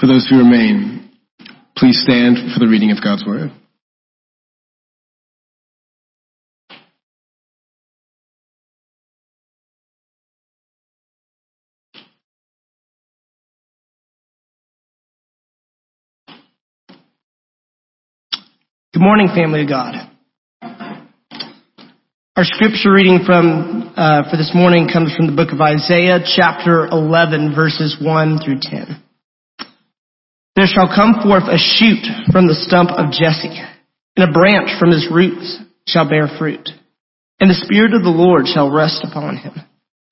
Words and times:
For 0.00 0.08
those 0.08 0.26
who 0.28 0.38
remain, 0.38 1.08
please 1.76 2.02
stand 2.02 2.36
for 2.52 2.58
the 2.58 2.66
reading 2.66 2.90
of 2.90 3.02
God's 3.02 3.24
Word. 3.24 3.52
Good 18.92 19.00
morning, 19.00 19.28
family 19.28 19.62
of 19.62 19.68
God. 19.68 20.13
Our 22.36 22.42
scripture 22.42 22.90
reading 22.90 23.20
from 23.24 23.94
uh, 23.94 24.28
for 24.28 24.36
this 24.36 24.50
morning 24.52 24.90
comes 24.92 25.14
from 25.14 25.30
the 25.30 25.38
book 25.38 25.54
of 25.54 25.60
Isaiah, 25.60 26.18
chapter 26.18 26.84
11, 26.84 27.54
verses 27.54 27.94
1 28.02 28.42
through 28.42 28.58
10. 28.58 28.98
There 30.56 30.66
shall 30.66 30.90
come 30.90 31.22
forth 31.22 31.46
a 31.46 31.62
shoot 31.62 32.02
from 32.34 32.50
the 32.50 32.58
stump 32.58 32.90
of 32.90 33.14
Jesse, 33.14 33.54
and 34.18 34.28
a 34.28 34.34
branch 34.34 34.74
from 34.80 34.90
his 34.90 35.06
roots 35.14 35.62
shall 35.86 36.10
bear 36.10 36.26
fruit. 36.26 36.66
And 37.38 37.48
the 37.48 37.62
Spirit 37.70 37.94
of 37.94 38.02
the 38.02 38.10
Lord 38.10 38.48
shall 38.50 38.66
rest 38.66 39.06
upon 39.06 39.36
him, 39.36 39.54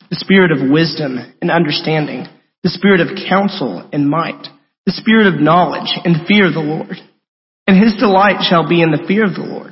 the 0.08 0.22
Spirit 0.22 0.52
of 0.52 0.70
wisdom 0.70 1.18
and 1.42 1.50
understanding, 1.50 2.30
the 2.62 2.70
Spirit 2.70 3.00
of 3.00 3.18
counsel 3.28 3.90
and 3.92 4.08
might, 4.08 4.46
the 4.86 4.94
Spirit 4.94 5.26
of 5.26 5.42
knowledge 5.42 5.90
and 6.04 6.24
fear 6.28 6.46
of 6.46 6.54
the 6.54 6.62
Lord. 6.62 7.02
And 7.66 7.82
his 7.82 7.98
delight 7.98 8.46
shall 8.48 8.68
be 8.68 8.80
in 8.80 8.92
the 8.92 9.02
fear 9.08 9.26
of 9.26 9.34
the 9.34 9.42
Lord. 9.42 9.71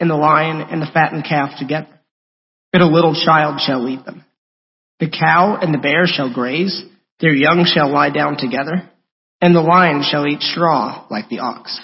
and 0.00 0.10
the 0.10 0.14
lion, 0.14 0.60
and 0.60 0.80
the 0.80 0.90
fattened 0.92 1.24
calf 1.24 1.58
together. 1.58 1.88
But 2.72 2.82
a 2.82 2.86
little 2.86 3.14
child 3.14 3.60
shall 3.60 3.84
lead 3.84 4.04
them. 4.04 4.24
The 5.00 5.10
cow 5.10 5.58
and 5.60 5.72
the 5.72 5.78
bear 5.78 6.06
shall 6.06 6.32
graze, 6.32 6.82
their 7.20 7.34
young 7.34 7.64
shall 7.64 7.92
lie 7.92 8.10
down 8.10 8.36
together 8.36 8.90
and 9.44 9.54
the 9.54 9.60
lion 9.60 10.02
shall 10.02 10.26
eat 10.26 10.40
straw 10.40 11.06
like 11.10 11.28
the 11.28 11.40
ox. 11.40 11.78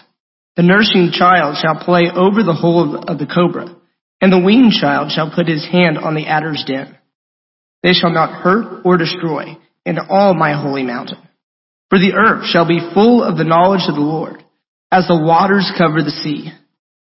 The 0.56 0.62
nursing 0.62 1.10
child 1.12 1.58
shall 1.60 1.84
play 1.84 2.04
over 2.08 2.42
the 2.42 2.54
hole 2.54 2.96
of 2.96 3.18
the 3.18 3.26
cobra, 3.26 3.76
and 4.18 4.32
the 4.32 4.42
weaned 4.42 4.72
child 4.72 5.10
shall 5.10 5.30
put 5.30 5.46
his 5.46 5.68
hand 5.70 5.98
on 5.98 6.14
the 6.14 6.26
adder's 6.26 6.64
den. 6.66 6.96
They 7.82 7.92
shall 7.92 8.14
not 8.14 8.42
hurt 8.42 8.80
or 8.86 8.96
destroy 8.96 9.58
in 9.84 9.98
all 9.98 10.32
my 10.32 10.58
holy 10.58 10.84
mountain. 10.84 11.18
For 11.90 11.98
the 11.98 12.14
earth 12.14 12.46
shall 12.46 12.66
be 12.66 12.90
full 12.94 13.22
of 13.22 13.36
the 13.36 13.44
knowledge 13.44 13.84
of 13.88 13.94
the 13.94 14.00
Lord, 14.00 14.42
as 14.90 15.06
the 15.06 15.22
waters 15.22 15.70
cover 15.76 16.02
the 16.02 16.10
sea. 16.10 16.52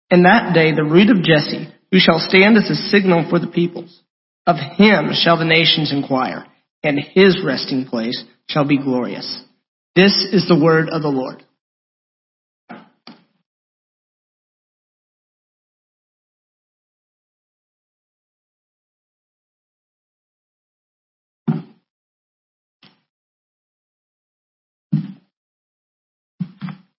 In 0.10 0.24
that 0.24 0.54
day 0.54 0.72
the 0.74 0.84
root 0.84 1.10
of 1.10 1.22
Jesse, 1.22 1.68
who 1.92 2.00
shall 2.00 2.20
stand 2.20 2.58
as 2.58 2.70
a 2.70 2.76
signal 2.76 3.28
for 3.30 3.40
the 3.40 3.48
peoples, 3.48 4.02
of 4.46 4.56
him 4.56 5.10
shall 5.14 5.38
the 5.38 5.44
nations 5.44 5.92
inquire, 5.92 6.46
and 6.82 6.98
his 6.98 7.44
resting 7.44 7.86
place 7.86 8.24
shall 8.48 8.66
be 8.66 8.78
glorious. 8.78 9.44
This 9.96 10.14
is 10.32 10.48
the 10.48 10.60
word 10.60 10.90
of 10.90 11.02
the 11.02 11.10
Lord. 11.10 11.44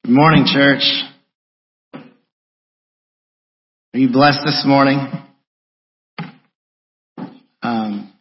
Good 0.05 0.15
morning, 0.15 0.45
church. 0.47 0.83
Are 3.95 3.99
you 3.99 4.13
blessed 4.13 4.41
this 4.45 4.65
morning? 4.67 4.99
Um, 7.63 8.13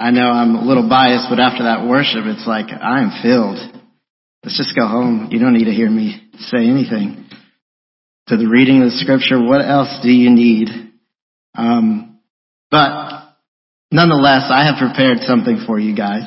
I 0.00 0.10
know 0.10 0.30
I'm 0.30 0.54
a 0.54 0.64
little 0.64 0.88
biased, 0.88 1.26
but 1.28 1.38
after 1.38 1.64
that 1.64 1.86
worship, 1.86 2.24
it's 2.24 2.46
like 2.46 2.68
I 2.72 3.02
am 3.02 3.20
filled. 3.22 3.58
Let's 4.42 4.56
just 4.56 4.74
go 4.74 4.86
home. 4.86 5.28
You 5.30 5.40
don't 5.40 5.52
need 5.52 5.66
to 5.66 5.72
hear 5.72 5.90
me 5.90 6.30
say 6.38 6.64
anything. 6.66 7.28
To 8.28 8.38
the 8.38 8.46
reading 8.46 8.78
of 8.78 8.86
the 8.86 8.96
scripture, 8.96 9.38
what 9.38 9.60
else 9.60 9.94
do 10.02 10.10
you 10.10 10.30
need? 10.30 10.68
Um, 11.54 12.20
but 12.70 13.34
nonetheless, 13.92 14.48
I 14.48 14.64
have 14.64 14.78
prepared 14.78 15.18
something 15.20 15.64
for 15.66 15.78
you 15.78 15.94
guys. 15.94 16.24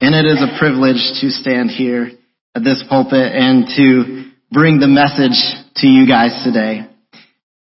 And 0.00 0.14
it 0.14 0.24
is 0.24 0.40
a 0.40 0.58
privilege 0.58 1.20
to 1.20 1.28
stand 1.28 1.68
here 1.68 2.10
at 2.54 2.64
this 2.64 2.82
pulpit 2.88 3.32
and 3.34 3.66
to 3.76 4.30
bring 4.50 4.80
the 4.80 4.88
message 4.88 5.36
to 5.76 5.86
you 5.86 6.08
guys 6.08 6.42
today. 6.42 6.89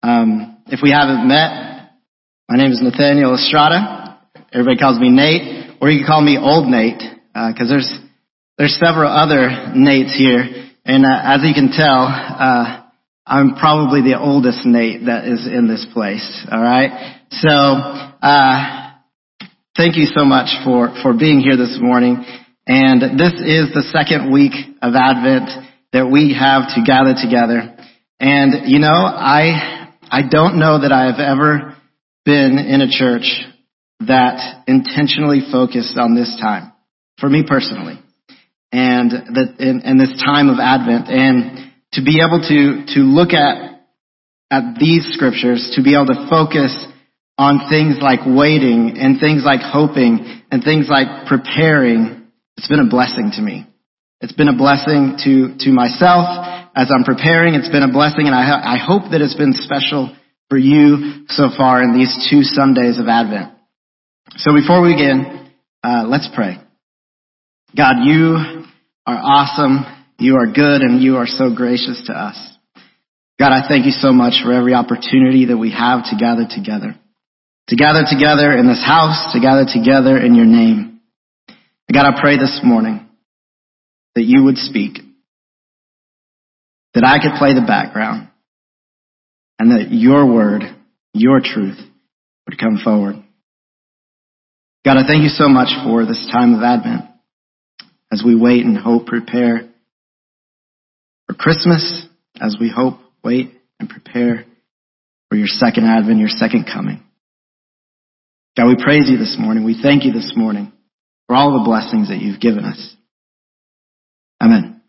Um, 0.02 0.64
if 0.68 0.80
we 0.82 0.92
haven't 0.92 1.28
met, 1.28 1.92
my 2.48 2.56
name 2.56 2.72
is 2.72 2.82
Nathaniel 2.82 3.36
Estrada. 3.36 4.22
Everybody 4.54 4.78
calls 4.78 4.98
me 4.98 5.10
Nate, 5.10 5.76
or 5.82 5.90
you 5.90 6.00
can 6.00 6.08
call 6.08 6.22
me 6.22 6.38
Old 6.38 6.70
Nate, 6.70 7.04
because 7.34 7.68
uh, 7.68 7.74
there's 7.76 7.92
there's 8.58 8.80
several 8.80 9.12
other 9.12 9.50
Nates 9.76 10.16
here, 10.16 10.72
and 10.86 11.06
uh, 11.06 11.36
as 11.36 11.42
you 11.44 11.54
can 11.54 11.72
tell, 11.76 12.08
uh, 12.08 12.84
I'm 13.26 13.56
probably 13.56 14.02
the 14.02 14.18
oldest 14.18 14.66
Nate 14.66 15.06
that 15.08 15.26
is 15.26 15.46
in 15.46 15.68
this 15.68 15.86
place. 15.92 16.48
All 16.50 16.62
right, 16.62 17.20
so 17.32 17.50
uh, 17.50 18.92
thank 19.76 19.98
you 19.98 20.06
so 20.06 20.24
much 20.24 20.48
for 20.64 20.96
for 21.04 21.12
being 21.12 21.42
here 21.42 21.58
this 21.58 21.78
morning. 21.82 22.24
And 22.66 23.20
this 23.20 23.34
is 23.34 23.74
the 23.74 23.84
second 23.92 24.32
week 24.32 24.54
of 24.82 24.94
Advent 24.96 25.50
that 25.92 26.09
we 26.09 26.38
have 26.40 26.74
to 26.76 26.84
gather 26.86 27.16
together. 27.20 27.76
And 28.20 28.70
you 28.70 28.80
know, 28.80 28.88
I 28.88 29.78
I 30.12 30.22
don't 30.30 30.59
know 30.59 30.81
that 30.81 30.92
I 30.92 31.06
have 31.06 31.20
ever 31.20 31.78
been 32.25 32.58
in 32.58 32.81
a 32.81 32.90
church 32.90 33.46
that 34.02 34.64
intentionally 34.68 35.42
focused 35.52 35.97
on 35.97 36.16
this 36.16 36.38
time. 36.40 36.74
For 37.20 37.30
me 37.30 37.44
personally 37.46 38.00
and 38.72 39.12
that 39.12 39.56
in, 39.59 39.81
in 39.81 39.97
this 39.97 40.14
time 40.22 40.50
of 40.50 40.59
Advent, 40.59 41.09
and 41.09 41.74
to 41.94 42.03
be 42.03 42.22
able 42.22 42.42
to 42.42 42.86
to 42.94 43.00
look 43.02 43.34
at 43.34 43.81
at 44.52 44.78
these 44.80 45.09
scriptures, 45.14 45.74
to 45.75 45.84
be 45.84 45.94
able 45.94 46.08
to 46.08 46.28
focus 46.30 46.74
on 47.38 47.70
things 47.70 47.97
like 48.02 48.20
waiting 48.26 48.97
and 48.97 49.20
things 49.20 49.44
like 49.46 49.62
hoping 49.62 50.41
and 50.52 50.64
things 50.64 50.88
like 50.90 51.28
preparing, 51.28 52.28
it's 52.58 52.68
been 52.68 52.80
a 52.80 52.90
blessing 52.90 53.31
to 53.34 53.41
me. 53.41 53.66
It's 54.22 54.34
been 54.34 54.50
a 54.50 54.57
blessing 54.57 55.16
to 55.24 55.56
to 55.63 55.72
myself 55.72 56.28
as 56.75 56.91
I'm 56.91 57.06
preparing. 57.06 57.56
It's 57.56 57.69
been 57.69 57.84
a 57.84 57.91
blessing, 57.91 58.28
and 58.28 58.35
I 58.35 58.75
I 58.75 58.78
hope 58.78 59.12
that 59.12 59.22
it's 59.22 59.35
been 59.35 59.53
special 59.53 60.13
for 60.50 60.57
you 60.57 61.25
so 61.30 61.47
far 61.56 61.81
in 61.81 61.97
these 61.97 62.28
two 62.29 62.44
Sundays 62.44 63.00
of 63.00 63.08
Advent. 63.08 63.53
So 64.35 64.53
before 64.53 64.81
we 64.81 64.94
begin, 64.94 65.50
uh, 65.84 66.03
let's 66.08 66.28
pray. 66.35 66.58
God, 67.75 68.03
you 68.03 68.66
are 69.06 69.19
awesome. 69.24 69.85
You 70.18 70.35
are 70.35 70.47
good 70.47 70.81
and 70.81 71.02
you 71.02 71.16
are 71.16 71.28
so 71.28 71.56
gracious 71.56 72.03
to 72.08 72.13
us. 72.13 72.35
God, 73.40 73.53
I 73.53 73.68
thank 73.69 73.85
you 73.85 73.91
so 73.91 74.12
much 74.12 74.44
for 74.44 74.52
every 74.52 74.74
opportunity 74.74 75.46
that 75.46 75.58
we 75.58 75.72
have 75.72 76.03
to 76.12 76.18
gather 76.19 76.44
together. 76.50 77.00
To 77.69 77.75
gather 77.78 78.03
together 78.09 78.52
in 78.52 78.68
this 78.68 78.84
house, 78.84 79.31
to 79.31 79.40
gather 79.40 79.63
together 79.63 80.18
in 80.18 80.35
your 80.35 80.46
name. 80.46 81.00
God, 81.94 82.06
I 82.06 82.20
pray 82.20 82.38
this 82.38 82.59
morning 82.64 83.09
that 84.20 84.26
you 84.26 84.44
would 84.44 84.58
speak, 84.58 85.00
that 86.94 87.06
I 87.06 87.24
could 87.24 87.40
play 87.40 87.54
the 87.54 87.66
background, 87.66 88.28
and 89.58 89.72
that 89.72 89.94
your 89.94 90.26
word, 90.26 90.64
your 91.14 91.40
truth 91.42 91.80
would 92.46 92.60
come 92.60 92.82
forward. 92.84 93.16
God, 94.84 94.98
I 94.98 95.08
thank 95.08 95.24
you 95.24 95.30
so 95.30 95.48
much 95.48 95.70
for 95.86 96.06
this 96.06 96.30
time 96.34 96.54
of 96.54 96.64
Advent 96.64 97.06
as 98.12 98.22
we 98.26 98.36
wait 98.36 98.66
and 98.66 98.78
hope, 98.78 99.06
prepare 99.06 99.70
for 101.26 101.34
Christmas, 101.34 102.06
as 102.42 102.58
we 102.60 102.70
hope, 102.70 103.00
wait, 103.24 103.54
and 103.80 103.90
prepare 103.90 104.44
for 105.30 105.38
your 105.38 105.48
second 105.48 105.86
advent, 105.86 106.20
your 106.20 106.28
second 106.28 106.66
coming. 106.66 107.02
God, 108.58 108.68
we 108.68 108.84
praise 108.84 109.08
you 109.08 109.18
this 109.18 109.38
morning. 109.40 109.64
We 109.64 109.80
thank 109.82 110.04
you 110.04 110.12
this 110.12 110.34
morning 110.36 110.74
for 111.28 111.38
all 111.38 111.58
the 111.58 111.64
blessings 111.64 112.10
that 112.10 112.18
you've 112.18 112.42
given 112.42 112.66
us. 112.66 112.96
Amen. 114.41 114.82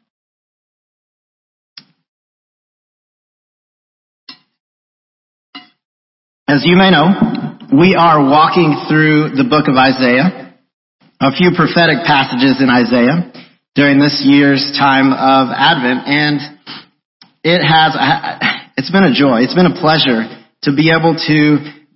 As 6.49 6.63
you 6.65 6.77
may 6.77 6.91
know, 6.91 7.07
we 7.79 7.95
are 7.95 8.19
walking 8.19 8.75
through 8.89 9.39
the 9.39 9.47
book 9.49 9.69
of 9.69 9.77
Isaiah. 9.77 10.51
a 11.21 11.31
few 11.37 11.53
prophetic 11.55 12.03
passages 12.09 12.59
in 12.65 12.73
Isaiah 12.73 13.31
during 13.75 14.01
this 14.01 14.25
year's 14.25 14.75
time 14.75 15.13
of 15.13 15.53
Advent, 15.53 16.09
and 16.09 16.41
it 17.45 17.61
has, 17.63 17.95
it's 18.77 18.91
been 18.91 19.05
a 19.05 19.15
joy, 19.15 19.45
it's 19.45 19.55
been 19.55 19.71
a 19.71 19.79
pleasure 19.79 20.27
to 20.65 20.75
be 20.75 20.91
able 20.91 21.15
to 21.15 21.39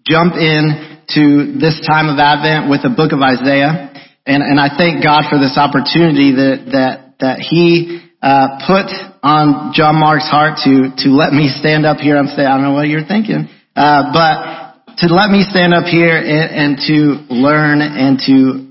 jump 0.06 0.34
in 0.36 1.02
to 1.16 1.58
this 1.58 1.80
time 1.88 2.12
of 2.12 2.20
Advent 2.20 2.70
with 2.70 2.84
the 2.84 2.92
book 2.94 3.12
of 3.12 3.20
Isaiah, 3.20 3.90
and, 4.24 4.40
and 4.44 4.60
I 4.60 4.70
thank 4.76 5.02
God 5.02 5.24
for 5.28 5.40
this 5.40 5.56
opportunity 5.58 6.36
that, 6.36 6.70
that, 6.72 7.03
that 7.24 7.40
He 7.40 8.04
uh, 8.20 8.60
put 8.68 8.92
on 9.24 9.72
John 9.72 9.96
Mark's 9.96 10.28
heart 10.28 10.60
to, 10.68 10.92
to 11.04 11.08
let 11.08 11.32
me 11.32 11.48
stand 11.48 11.88
up 11.88 11.96
here 11.96 12.20
on 12.20 12.28
stage. 12.28 12.44
I 12.44 12.60
don't 12.60 12.68
know 12.68 12.76
what 12.76 12.88
you're 12.88 13.08
thinking, 13.08 13.48
uh, 13.74 14.12
but 14.12 14.96
to 15.00 15.06
let 15.08 15.32
me 15.32 15.42
stand 15.42 15.72
up 15.72 15.88
here 15.88 16.16
and, 16.16 16.48
and 16.52 16.70
to 16.86 16.96
learn 17.32 17.80
and 17.80 18.20
to 18.28 18.64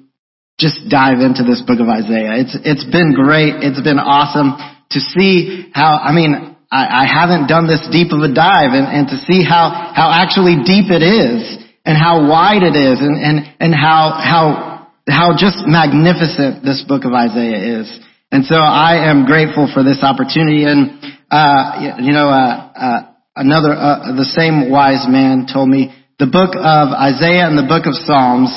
just 0.61 0.87
dive 0.89 1.19
into 1.19 1.43
this 1.43 1.61
book 1.65 1.81
of 1.81 1.89
Isaiah. 1.89 2.39
It's, 2.39 2.55
it's 2.63 2.85
been 2.85 3.17
great. 3.17 3.59
It's 3.65 3.81
been 3.81 3.99
awesome 3.99 4.55
to 4.93 4.99
see 5.01 5.69
how, 5.73 5.97
I 5.97 6.13
mean, 6.13 6.55
I, 6.71 7.03
I 7.03 7.05
haven't 7.09 7.49
done 7.49 7.67
this 7.67 7.83
deep 7.91 8.13
of 8.13 8.21
a 8.21 8.31
dive 8.31 8.71
and, 8.71 8.85
and 8.85 9.05
to 9.09 9.17
see 9.25 9.43
how, 9.43 9.73
how 9.93 10.13
actually 10.13 10.61
deep 10.63 10.93
it 10.93 11.01
is 11.01 11.57
and 11.85 11.97
how 11.97 12.29
wide 12.29 12.63
it 12.63 12.77
is 12.77 13.01
and, 13.01 13.17
and, 13.17 13.37
and 13.59 13.73
how, 13.73 14.13
how, 14.17 14.87
how 15.09 15.35
just 15.35 15.65
magnificent 15.67 16.63
this 16.63 16.85
book 16.87 17.03
of 17.03 17.11
Isaiah 17.11 17.81
is. 17.81 17.89
And 18.33 18.43
so 18.45 18.55
I 18.55 19.11
am 19.11 19.29
grateful 19.29 19.69
for 19.71 19.83
this 19.83 20.01
opportunity. 20.01 20.65
And, 20.65 20.97
uh, 21.29 22.01
you 22.01 22.13
know, 22.17 22.33
uh, 22.33 22.73
uh, 22.73 22.99
another, 23.35 23.77
uh, 23.77 24.17
the 24.17 24.25
same 24.25 24.71
wise 24.71 25.05
man 25.07 25.45
told 25.45 25.69
me 25.69 25.93
the 26.17 26.25
book 26.25 26.57
of 26.57 26.85
Isaiah 26.97 27.45
and 27.45 27.53
the 27.53 27.69
book 27.69 27.85
of 27.85 27.93
Psalms 27.93 28.49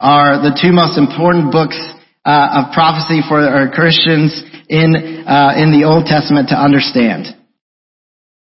are 0.00 0.42
the 0.42 0.58
two 0.58 0.74
most 0.74 0.98
important 0.98 1.52
books 1.52 1.78
uh, 2.26 2.66
of 2.66 2.74
prophecy 2.74 3.22
for 3.22 3.38
our 3.38 3.70
Christians 3.70 4.34
in, 4.66 5.22
uh, 5.22 5.54
in 5.54 5.70
the 5.70 5.86
Old 5.86 6.06
Testament 6.10 6.48
to 6.48 6.58
understand. 6.58 7.30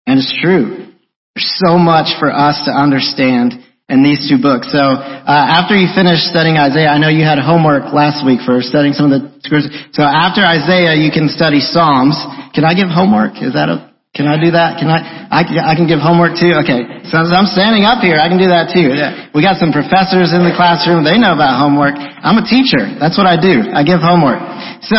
And 0.06 0.20
it's 0.20 0.36
true. 0.44 0.92
There's 1.36 1.56
so 1.64 1.80
much 1.80 2.20
for 2.20 2.28
us 2.28 2.68
to 2.68 2.72
understand 2.76 3.64
in 3.88 4.02
these 4.02 4.26
two 4.26 4.42
books. 4.42 4.74
So 4.74 4.82
uh, 4.82 5.30
after 5.30 5.78
you 5.78 5.86
finish 5.94 6.26
studying 6.26 6.58
Isaiah, 6.58 6.90
I 6.90 6.98
know 6.98 7.10
you 7.10 7.22
had 7.22 7.38
homework 7.38 7.94
last 7.94 8.26
week 8.26 8.42
for 8.42 8.62
studying 8.66 8.98
some 8.98 9.12
of 9.12 9.14
the 9.14 9.22
scriptures. 9.46 9.70
So 9.94 10.02
after 10.02 10.42
Isaiah, 10.42 10.98
you 10.98 11.14
can 11.14 11.30
study 11.30 11.62
Psalms. 11.62 12.18
Can 12.58 12.66
I 12.66 12.74
give 12.74 12.90
homework? 12.90 13.38
Is 13.42 13.54
that 13.54 13.70
a 13.70 13.94
can 14.16 14.32
I 14.32 14.40
do 14.40 14.56
that? 14.56 14.80
Can 14.80 14.88
I, 14.88 15.28
I, 15.28 15.44
I 15.44 15.74
can 15.76 15.92
give 15.92 16.00
homework 16.00 16.40
too? 16.40 16.56
Okay. 16.64 17.04
So 17.12 17.20
I'm 17.20 17.52
standing 17.52 17.84
up 17.84 18.00
here. 18.00 18.16
I 18.16 18.32
can 18.32 18.40
do 18.40 18.48
that 18.48 18.72
too. 18.72 18.96
We 19.36 19.44
got 19.44 19.60
some 19.60 19.76
professors 19.76 20.32
in 20.32 20.48
the 20.48 20.56
classroom. 20.56 21.04
They 21.04 21.20
know 21.20 21.36
about 21.36 21.60
homework. 21.60 22.00
I'm 22.00 22.40
a 22.40 22.48
teacher. 22.48 22.96
That's 22.96 23.20
what 23.20 23.28
I 23.28 23.36
do. 23.36 23.76
I 23.76 23.84
give 23.84 24.00
homework. 24.00 24.40
So, 24.88 24.96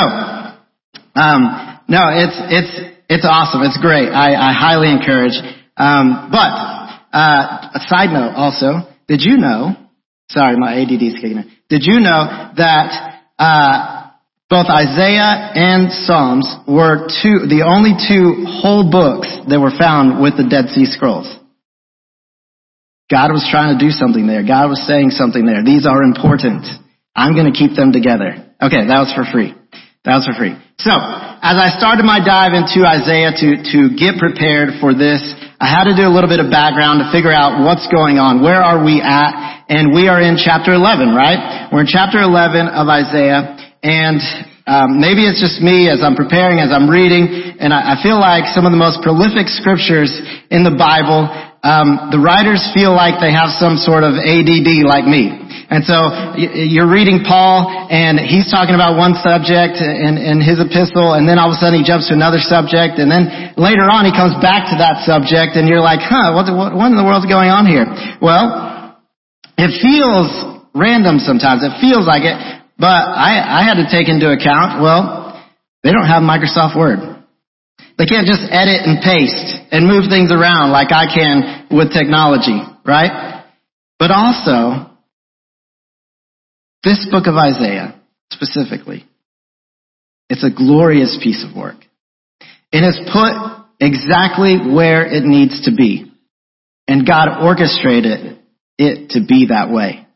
um, 1.17 1.41
no, 1.89 2.13
it's, 2.13 2.37
it's, 2.53 2.73
it's 3.09 3.25
awesome. 3.25 3.65
It's 3.65 3.81
great. 3.81 4.13
I, 4.13 4.37
I 4.37 4.53
highly 4.53 4.93
encourage. 4.93 5.41
Um, 5.81 6.29
but, 6.29 6.76
uh, 7.17 7.73
a 7.73 7.81
side 7.89 8.13
note 8.13 8.37
also, 8.37 8.85
did 9.09 9.23
you 9.23 9.39
know, 9.39 9.73
sorry, 10.29 10.57
my 10.59 10.77
ADD 10.83 11.01
is 11.01 11.15
kicking 11.15 11.39
in. 11.39 11.51
Did 11.71 11.83
you 11.85 12.01
know 12.01 12.53
that, 12.57 13.23
uh, 13.39 13.97
both 14.49 14.71
Isaiah 14.71 15.51
and 15.59 15.91
Psalms 15.91 16.47
were 16.69 17.11
two, 17.11 17.51
the 17.51 17.67
only 17.67 17.99
two 17.99 18.47
whole 18.47 18.87
books 18.87 19.27
that 19.51 19.59
were 19.59 19.75
found 19.75 20.23
with 20.23 20.39
the 20.39 20.47
Dead 20.47 20.71
Sea 20.71 20.87
Scrolls. 20.87 21.27
God 23.11 23.35
was 23.35 23.43
trying 23.51 23.75
to 23.75 23.81
do 23.83 23.91
something 23.91 24.27
there. 24.27 24.47
God 24.47 24.71
was 24.71 24.83
saying 24.87 25.11
something 25.11 25.47
there. 25.47 25.67
These 25.67 25.87
are 25.87 26.03
important. 26.03 26.63
I'm 27.15 27.35
going 27.35 27.51
to 27.51 27.57
keep 27.59 27.75
them 27.75 27.91
together. 27.91 28.39
Okay, 28.63 28.87
that 28.87 29.01
was 29.03 29.11
for 29.15 29.27
free. 29.27 29.51
That 30.07 30.23
was 30.23 30.27
for 30.31 30.39
free. 30.39 30.55
So, 30.79 30.95
as 30.95 31.59
I 31.59 31.75
started 31.75 32.07
my 32.07 32.23
dive 32.23 32.55
into 32.55 32.87
Isaiah 32.87 33.35
to, 33.35 33.49
to 33.75 33.79
get 33.99 34.23
prepared 34.23 34.79
for 34.79 34.95
this, 34.95 35.23
I 35.57 35.73
had 35.73 35.89
to 35.89 35.97
do 35.97 36.05
a 36.05 36.13
little 36.13 36.29
bit 36.29 36.37
of 36.37 36.53
background 36.53 37.01
to 37.01 37.09
figure 37.09 37.33
out 37.33 37.65
what's 37.65 37.89
going 37.89 38.21
on. 38.21 38.45
Where 38.45 38.61
are 38.61 38.85
we 38.85 39.01
at? 39.01 39.65
And 39.73 39.97
we 39.97 40.05
are 40.05 40.21
in 40.21 40.37
chapter 40.37 40.77
11, 40.77 41.17
right? 41.17 41.73
We're 41.73 41.89
in 41.89 41.89
chapter 41.89 42.21
11 42.21 42.69
of 42.69 42.85
Isaiah. 42.85 43.57
And 43.81 44.21
um, 44.69 45.01
maybe 45.01 45.25
it's 45.25 45.41
just 45.41 45.65
me 45.65 45.89
as 45.89 46.05
I'm 46.05 46.13
preparing, 46.13 46.61
as 46.61 46.69
I'm 46.69 46.91
reading, 46.91 47.57
and 47.57 47.73
I, 47.73 47.97
I 47.97 48.03
feel 48.05 48.21
like 48.21 48.51
some 48.53 48.69
of 48.69 48.75
the 48.75 48.83
most 48.83 49.01
prolific 49.01 49.49
scriptures 49.49 50.13
in 50.53 50.61
the 50.61 50.77
Bible, 50.77 51.25
um, 51.65 52.13
the 52.13 52.21
writers 52.21 52.61
feel 52.77 52.93
like 52.93 53.17
they 53.23 53.33
have 53.33 53.55
some 53.57 53.81
sort 53.81 54.05
of 54.05 54.19
ADD 54.19 54.85
like 54.85 55.09
me. 55.09 55.46
And 55.67 55.83
so 55.83 55.99
you're 56.39 56.87
reading 56.87 57.27
Paul, 57.27 57.67
and 57.91 58.23
he's 58.23 58.47
talking 58.47 58.79
about 58.79 58.95
one 58.95 59.19
subject 59.19 59.83
in, 59.83 60.15
in 60.15 60.39
his 60.39 60.63
epistle, 60.63 61.19
and 61.19 61.27
then 61.27 61.43
all 61.43 61.51
of 61.51 61.59
a 61.59 61.61
sudden 61.61 61.83
he 61.83 61.85
jumps 61.85 62.07
to 62.07 62.15
another 62.15 62.39
subject, 62.39 63.03
and 63.03 63.11
then 63.11 63.51
later 63.59 63.83
on 63.91 64.07
he 64.07 64.15
comes 64.15 64.39
back 64.39 64.71
to 64.71 64.79
that 64.79 65.03
subject, 65.03 65.59
and 65.59 65.67
you're 65.67 65.83
like, 65.83 65.99
huh, 65.99 66.39
what, 66.39 66.47
what, 66.55 66.71
what 66.71 66.87
in 66.95 66.95
the 66.95 67.03
world's 67.03 67.27
going 67.27 67.51
on 67.51 67.67
here? 67.67 67.83
Well, 68.23 68.95
it 69.59 69.75
feels 69.83 70.31
random 70.71 71.19
sometimes. 71.19 71.67
It 71.67 71.75
feels 71.83 72.07
like 72.07 72.23
it. 72.23 72.39
But 72.79 73.03
I, 73.17 73.43
I 73.43 73.61
had 73.67 73.83
to 73.83 73.91
take 73.91 74.07
into 74.07 74.31
account, 74.31 74.79
well, 74.79 75.35
they 75.83 75.91
don't 75.91 76.07
have 76.07 76.23
Microsoft 76.23 76.79
Word. 76.79 77.01
They 77.99 78.05
can't 78.05 78.29
just 78.29 78.45
edit 78.53 78.85
and 78.85 79.01
paste 79.01 79.57
and 79.73 79.89
move 79.89 80.07
things 80.13 80.31
around 80.31 80.71
like 80.71 80.93
I 80.93 81.09
can 81.09 81.67
with 81.73 81.91
technology, 81.91 82.61
right? 82.85 83.43
But 83.99 84.13
also, 84.13 84.93
this 86.87 87.07
book 87.11 87.27
of 87.27 87.35
Isaiah, 87.35 88.01
specifically, 88.33 89.05
it's 90.31 90.45
a 90.45 90.51
glorious 90.51 91.19
piece 91.23 91.45
of 91.45 91.57
work. 91.57 91.77
It 92.71 92.79
is 92.79 92.99
put 93.13 93.35
exactly 93.81 94.57
where 94.73 95.05
it 95.05 95.25
needs 95.25 95.65
to 95.65 95.75
be. 95.75 96.13
And 96.89 97.07
God 97.07 97.43
orchestrated 97.43 98.39
it 98.79 99.11
to 99.11 99.21
be 99.27 99.49
that 99.51 99.71
way. 99.71 100.07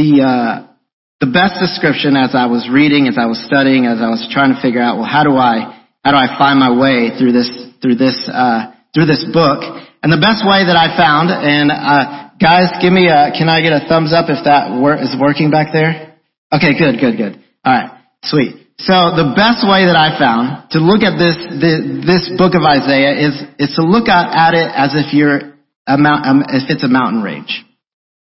the 0.00 0.22
uh, 0.24 0.72
the 1.20 1.28
best 1.28 1.60
description 1.60 2.16
as 2.16 2.32
I 2.32 2.46
was 2.46 2.68
reading, 2.72 3.08
as 3.08 3.18
I 3.20 3.26
was 3.26 3.44
studying, 3.44 3.84
as 3.84 4.00
I 4.00 4.08
was 4.08 4.24
trying 4.32 4.54
to 4.54 4.60
figure 4.62 4.80
out, 4.80 4.96
well, 4.96 5.08
how 5.08 5.24
do 5.24 5.36
I 5.36 5.84
how 6.02 6.12
do 6.12 6.16
I 6.16 6.38
find 6.38 6.58
my 6.58 6.72
way 6.72 7.12
through 7.18 7.32
this 7.32 7.50
through 7.82 7.96
this 7.96 8.16
uh, 8.24 8.72
through 8.94 9.06
this 9.06 9.24
book? 9.32 9.60
And 10.02 10.08
the 10.08 10.20
best 10.20 10.40
way 10.48 10.64
that 10.64 10.76
I 10.80 10.96
found, 10.96 11.28
and 11.28 11.68
uh, 11.68 12.32
guys, 12.40 12.72
give 12.80 12.92
me 12.92 13.12
a 13.12 13.36
can 13.36 13.52
I 13.52 13.60
get 13.60 13.76
a 13.76 13.84
thumbs 13.84 14.16
up 14.16 14.32
if 14.32 14.40
that 14.48 14.72
wor- 14.72 14.96
is 14.96 15.12
working 15.20 15.50
back 15.52 15.72
there? 15.76 16.16
Okay, 16.48 16.72
good, 16.72 16.96
good, 16.96 17.16
good. 17.20 17.34
All 17.64 17.72
right, 17.72 17.90
sweet. 18.24 18.56
So 18.80 19.12
the 19.12 19.36
best 19.36 19.60
way 19.68 19.84
that 19.84 19.96
I 19.96 20.16
found 20.16 20.72
to 20.72 20.80
look 20.80 21.04
at 21.04 21.20
this 21.20 21.36
the, 21.36 22.00
this 22.00 22.32
book 22.40 22.56
of 22.56 22.64
Isaiah 22.64 23.12
is 23.12 23.36
is 23.60 23.76
to 23.76 23.84
look 23.84 24.08
at, 24.08 24.32
at 24.32 24.56
it 24.56 24.72
as 24.72 24.96
if 24.96 25.12
you're 25.12 25.52
a 25.86 25.98
mount, 26.00 26.24
um, 26.24 26.38
if 26.48 26.64
it's 26.72 26.82
a 26.82 26.88
mountain 26.88 27.20
range. 27.20 27.60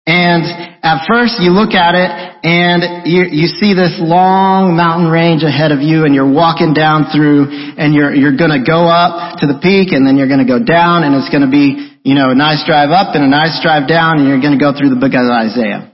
And 0.06 0.42
at 0.82 1.06
first 1.06 1.38
you 1.38 1.54
look 1.54 1.78
at 1.78 1.94
it 1.94 2.10
and 2.42 3.06
you, 3.06 3.22
you 3.30 3.48
see 3.62 3.78
this 3.78 4.02
long 4.02 4.74
mountain 4.74 5.14
range 5.14 5.46
ahead 5.46 5.70
of 5.70 5.86
you 5.86 6.10
and 6.10 6.18
you're 6.18 6.30
walking 6.30 6.74
down 6.74 7.14
through 7.14 7.46
and 7.78 7.94
you're, 7.94 8.10
you're 8.10 8.34
gonna 8.34 8.66
go 8.66 8.90
up 8.90 9.38
to 9.40 9.46
the 9.46 9.62
peak 9.62 9.94
and 9.94 10.02
then 10.02 10.18
you're 10.18 10.30
gonna 10.30 10.50
go 10.50 10.58
down 10.58 11.06
and 11.06 11.14
it's 11.14 11.30
gonna 11.30 11.54
be, 11.54 11.94
you 12.02 12.18
know, 12.18 12.34
a 12.34 12.38
nice 12.38 12.66
drive 12.66 12.90
up 12.90 13.14
and 13.14 13.22
a 13.22 13.30
nice 13.30 13.62
drive 13.62 13.86
down 13.86 14.18
and 14.18 14.26
you're 14.26 14.42
gonna 14.42 14.58
go 14.58 14.74
through 14.74 14.90
the 14.90 14.98
book 14.98 15.14
of 15.14 15.30
Isaiah. 15.30 15.94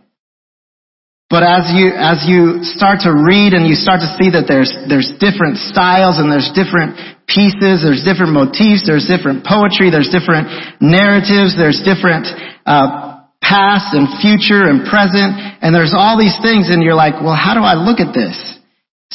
But 1.28 1.44
as 1.44 1.76
you, 1.76 1.92
as 1.92 2.24
you 2.24 2.64
start 2.64 3.04
to 3.04 3.12
read 3.12 3.52
and 3.52 3.68
you 3.68 3.76
start 3.76 4.00
to 4.00 4.08
see 4.16 4.32
that 4.32 4.48
there's, 4.48 4.72
there's 4.88 5.12
different 5.20 5.60
styles 5.60 6.16
and 6.24 6.32
there's 6.32 6.48
different 6.56 6.96
pieces, 7.28 7.84
there's 7.84 8.08
different 8.08 8.32
motifs, 8.32 8.88
there's 8.88 9.04
different 9.04 9.44
poetry, 9.44 9.92
there's 9.92 10.08
different 10.08 10.48
narratives, 10.80 11.60
there's 11.60 11.84
different, 11.84 12.32
uh, 12.64 13.07
past 13.48 13.96
and 13.96 14.12
future 14.20 14.68
and 14.68 14.84
present, 14.84 15.40
and 15.64 15.72
there's 15.72 15.96
all 15.96 16.20
these 16.20 16.36
things, 16.44 16.68
and 16.68 16.84
you're 16.84 17.00
like, 17.00 17.24
well, 17.24 17.36
how 17.36 17.56
do 17.56 17.64
I 17.64 17.80
look 17.80 18.04
at 18.04 18.12
this? 18.12 18.36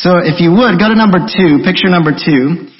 So 0.01 0.17
if 0.25 0.41
you 0.41 0.57
would, 0.57 0.81
go 0.81 0.89
to 0.89 0.97
number 0.97 1.21
two, 1.21 1.61
picture 1.61 1.93
number 1.93 2.17
two, 2.17 2.73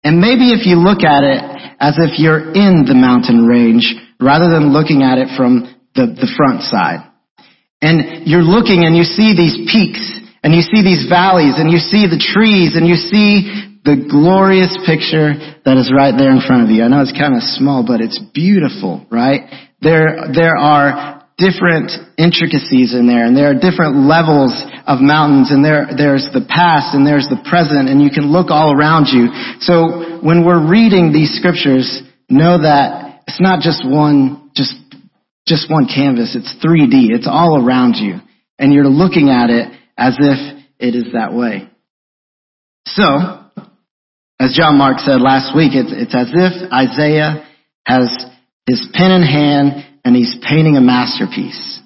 and 0.00 0.16
maybe 0.16 0.56
if 0.56 0.64
you 0.64 0.80
look 0.80 1.04
at 1.04 1.24
it 1.24 1.40
as 1.76 2.00
if 2.00 2.16
you're 2.16 2.56
in 2.56 2.88
the 2.88 2.96
mountain 2.96 3.44
range, 3.44 3.92
rather 4.16 4.48
than 4.48 4.72
looking 4.72 5.04
at 5.04 5.20
it 5.20 5.28
from 5.36 5.68
the, 5.92 6.08
the 6.16 6.30
front 6.36 6.64
side. 6.64 7.04
And 7.84 8.24
you're 8.24 8.44
looking 8.44 8.88
and 8.88 8.96
you 8.96 9.04
see 9.04 9.36
these 9.36 9.68
peaks, 9.68 10.00
and 10.40 10.56
you 10.56 10.64
see 10.64 10.80
these 10.80 11.04
valleys, 11.08 11.60
and 11.60 11.68
you 11.68 11.76
see 11.76 12.08
the 12.08 12.20
trees, 12.20 12.76
and 12.76 12.88
you 12.88 12.96
see 12.96 13.76
the 13.84 14.08
glorious 14.08 14.72
picture 14.88 15.36
that 15.68 15.76
is 15.76 15.92
right 15.92 16.16
there 16.16 16.32
in 16.32 16.40
front 16.40 16.64
of 16.64 16.72
you. 16.72 16.80
I 16.80 16.88
know 16.88 17.04
it's 17.04 17.12
kind 17.12 17.36
of 17.36 17.44
small, 17.44 17.84
but 17.84 18.00
it's 18.00 18.16
beautiful, 18.32 19.04
right? 19.12 19.44
There, 19.84 20.32
there 20.32 20.56
are 20.56 21.28
different 21.36 21.92
intricacies 22.16 22.94
in 22.94 23.06
there, 23.06 23.26
and 23.26 23.36
there 23.36 23.50
are 23.50 23.58
different 23.58 24.08
levels 24.08 24.54
of 24.86 25.04
mountains, 25.04 25.50
and 25.52 25.64
there, 25.64 25.92
there's 25.92 26.26
the 26.32 26.46
past, 26.48 26.94
and 26.94 27.06
there's 27.06 27.28
the 27.28 27.42
present, 27.44 27.88
and 27.92 28.00
you 28.00 28.10
can 28.10 28.32
look 28.32 28.50
all 28.50 28.72
around 28.72 29.12
you. 29.12 29.28
So 29.60 30.24
when 30.24 30.46
we're 30.46 30.64
reading 30.64 31.12
these 31.12 31.36
scriptures, 31.36 32.02
know 32.30 32.62
that 32.62 33.22
it's 33.26 33.40
not 33.40 33.60
just 33.60 33.84
one 33.84 34.50
just 34.54 34.74
just 35.46 35.70
one 35.70 35.86
canvas. 35.86 36.34
It's 36.34 36.54
3D. 36.64 37.12
It's 37.12 37.28
all 37.28 37.62
around 37.62 37.96
you. 37.96 38.20
And 38.58 38.72
you're 38.72 38.88
looking 38.88 39.28
at 39.28 39.50
it 39.50 39.68
as 39.98 40.16
if 40.18 40.64
it 40.78 40.94
is 40.94 41.12
that 41.12 41.34
way. 41.34 41.68
So, 42.86 43.04
as 44.40 44.54
John 44.56 44.78
Mark 44.78 44.98
said 45.00 45.20
last 45.20 45.54
week, 45.54 45.72
it's, 45.74 45.92
it's 45.92 46.14
as 46.14 46.30
if 46.32 46.72
Isaiah 46.72 47.46
has 47.86 48.08
his 48.66 48.88
pen 48.92 49.10
in 49.10 49.22
hand 49.22 49.84
and 50.04 50.16
he's 50.16 50.36
painting 50.48 50.76
a 50.76 50.80
masterpiece. 50.80 51.80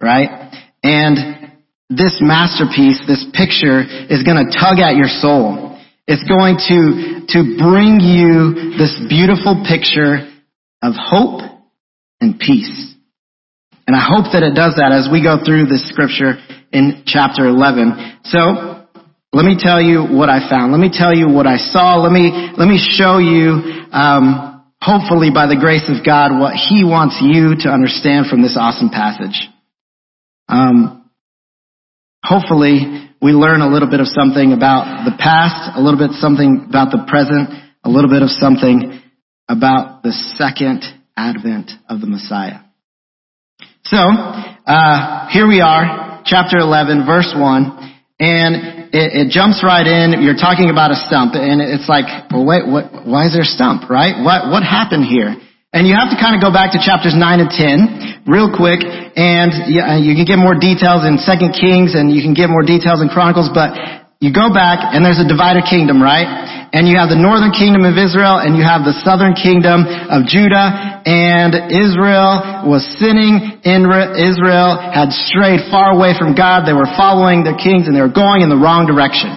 Right? 0.00 0.52
And 0.82 1.58
this 1.90 2.18
masterpiece, 2.20 3.02
this 3.06 3.24
picture 3.32 3.80
is 3.80 4.22
going 4.22 4.38
to 4.38 4.52
tug 4.52 4.78
at 4.78 4.96
your 4.96 5.08
soul. 5.08 5.80
It's 6.06 6.24
going 6.28 6.56
to, 6.68 7.26
to 7.32 7.56
bring 7.58 8.00
you 8.00 8.76
this 8.78 9.00
beautiful 9.08 9.64
picture 9.66 10.28
of 10.82 10.94
hope 10.96 11.42
and 12.20 12.38
peace. 12.38 12.94
And 13.86 13.96
I 13.96 14.04
hope 14.04 14.32
that 14.32 14.42
it 14.42 14.54
does 14.54 14.76
that 14.76 14.92
as 14.92 15.08
we 15.10 15.22
go 15.22 15.42
through 15.44 15.66
this 15.66 15.88
scripture 15.88 16.36
in 16.72 17.04
chapter 17.06 17.46
11. 17.46 18.20
So, 18.24 18.84
let 19.32 19.44
me 19.44 19.56
tell 19.58 19.80
you 19.80 20.04
what 20.04 20.28
I 20.28 20.48
found. 20.48 20.72
Let 20.72 20.80
me 20.80 20.90
tell 20.92 21.14
you 21.14 21.28
what 21.28 21.46
I 21.46 21.56
saw. 21.56 21.96
Let 21.96 22.12
me, 22.12 22.52
let 22.56 22.68
me 22.68 22.80
show 22.80 23.18
you, 23.18 23.84
um, 23.92 24.57
hopefully 24.80 25.30
by 25.32 25.46
the 25.46 25.58
grace 25.58 25.88
of 25.88 26.04
God, 26.04 26.38
what 26.38 26.54
He 26.54 26.84
wants 26.84 27.18
you 27.20 27.56
to 27.64 27.68
understand 27.68 28.26
from 28.26 28.42
this 28.42 28.56
awesome 28.58 28.90
passage. 28.90 29.48
Um, 30.48 31.10
hopefully 32.24 33.08
we 33.20 33.32
learn 33.32 33.60
a 33.60 33.68
little 33.68 33.90
bit 33.90 34.00
of 34.00 34.06
something 34.06 34.52
about 34.52 35.04
the 35.04 35.16
past, 35.18 35.76
a 35.76 35.80
little 35.80 35.98
bit 35.98 36.12
something 36.18 36.66
about 36.68 36.90
the 36.90 37.04
present, 37.08 37.50
a 37.84 37.90
little 37.90 38.10
bit 38.10 38.22
of 38.22 38.30
something 38.30 39.00
about 39.48 40.02
the 40.02 40.12
second 40.36 40.84
advent 41.16 41.70
of 41.88 42.00
the 42.00 42.06
Messiah. 42.06 42.60
So, 43.84 43.96
uh, 43.98 45.28
here 45.30 45.48
we 45.48 45.60
are, 45.60 46.22
chapter 46.24 46.58
11, 46.58 47.06
verse 47.06 47.32
1, 47.34 47.97
and 48.18 48.90
it, 48.90 49.08
it, 49.14 49.26
jumps 49.30 49.62
right 49.62 49.86
in. 49.86 50.18
You're 50.26 50.38
talking 50.38 50.74
about 50.74 50.90
a 50.90 50.98
stump, 51.06 51.38
and 51.38 51.62
it's 51.62 51.86
like, 51.86 52.10
well, 52.34 52.42
wait, 52.42 52.66
what, 52.66 53.06
why 53.06 53.30
is 53.30 53.32
there 53.32 53.46
a 53.46 53.50
stump, 53.50 53.86
right? 53.86 54.18
What, 54.18 54.50
what 54.50 54.66
happened 54.66 55.06
here? 55.06 55.38
And 55.70 55.86
you 55.86 55.94
have 55.94 56.10
to 56.10 56.18
kind 56.18 56.34
of 56.34 56.42
go 56.42 56.50
back 56.50 56.74
to 56.74 56.82
chapters 56.82 57.14
9 57.14 57.22
and 57.22 57.50
10 57.52 58.26
real 58.26 58.50
quick, 58.50 58.82
and 58.82 59.54
uh, 59.54 60.02
you 60.02 60.18
can 60.18 60.26
get 60.26 60.40
more 60.40 60.58
details 60.58 61.06
in 61.06 61.22
2 61.22 61.54
Kings, 61.54 61.94
and 61.94 62.10
you 62.10 62.24
can 62.24 62.34
get 62.34 62.50
more 62.50 62.66
details 62.66 62.98
in 63.04 63.06
Chronicles, 63.12 63.52
but 63.54 63.76
you 64.18 64.34
go 64.34 64.50
back, 64.50 64.82
and 64.82 65.06
there's 65.06 65.22
a 65.22 65.28
divided 65.30 65.62
kingdom, 65.70 66.02
right? 66.02 66.26
And 66.74 66.90
you 66.90 66.98
have 66.98 67.06
the 67.06 67.16
northern 67.16 67.54
kingdom 67.54 67.86
of 67.86 67.94
Israel, 67.94 68.42
and 68.42 68.58
you 68.58 68.66
have 68.66 68.82
the 68.82 68.90
southern 69.06 69.38
kingdom 69.38 69.86
of 69.86 70.26
Judah, 70.26 70.98
and 71.06 71.54
Israel 71.70 72.66
was 72.66 72.82
sinning. 72.98 73.62
Israel 73.62 74.74
had 74.74 75.14
strayed 75.14 75.70
far 75.70 75.94
away 75.94 76.18
from 76.18 76.34
God. 76.34 76.66
They 76.66 76.74
were 76.74 76.90
following 76.98 77.46
their 77.46 77.54
kings, 77.54 77.86
and 77.86 77.94
they 77.94 78.02
were 78.02 78.10
going 78.10 78.42
in 78.42 78.50
the 78.50 78.58
wrong 78.58 78.90
direction. 78.90 79.30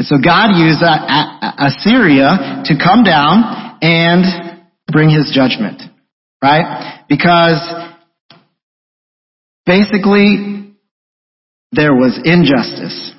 And 0.00 0.08
so 0.08 0.16
God 0.16 0.56
used 0.56 0.80
uh, 0.80 0.88
uh, 0.88 1.60
uh, 1.60 1.68
Assyria 1.68 2.64
to 2.72 2.80
come 2.80 3.04
down 3.04 3.76
and 3.84 4.24
bring 4.88 5.12
his 5.12 5.28
judgment. 5.28 5.84
Right? 6.40 7.04
Because 7.04 7.60
basically 9.66 10.72
there 11.70 11.92
was 11.92 12.18
injustice. 12.24 13.12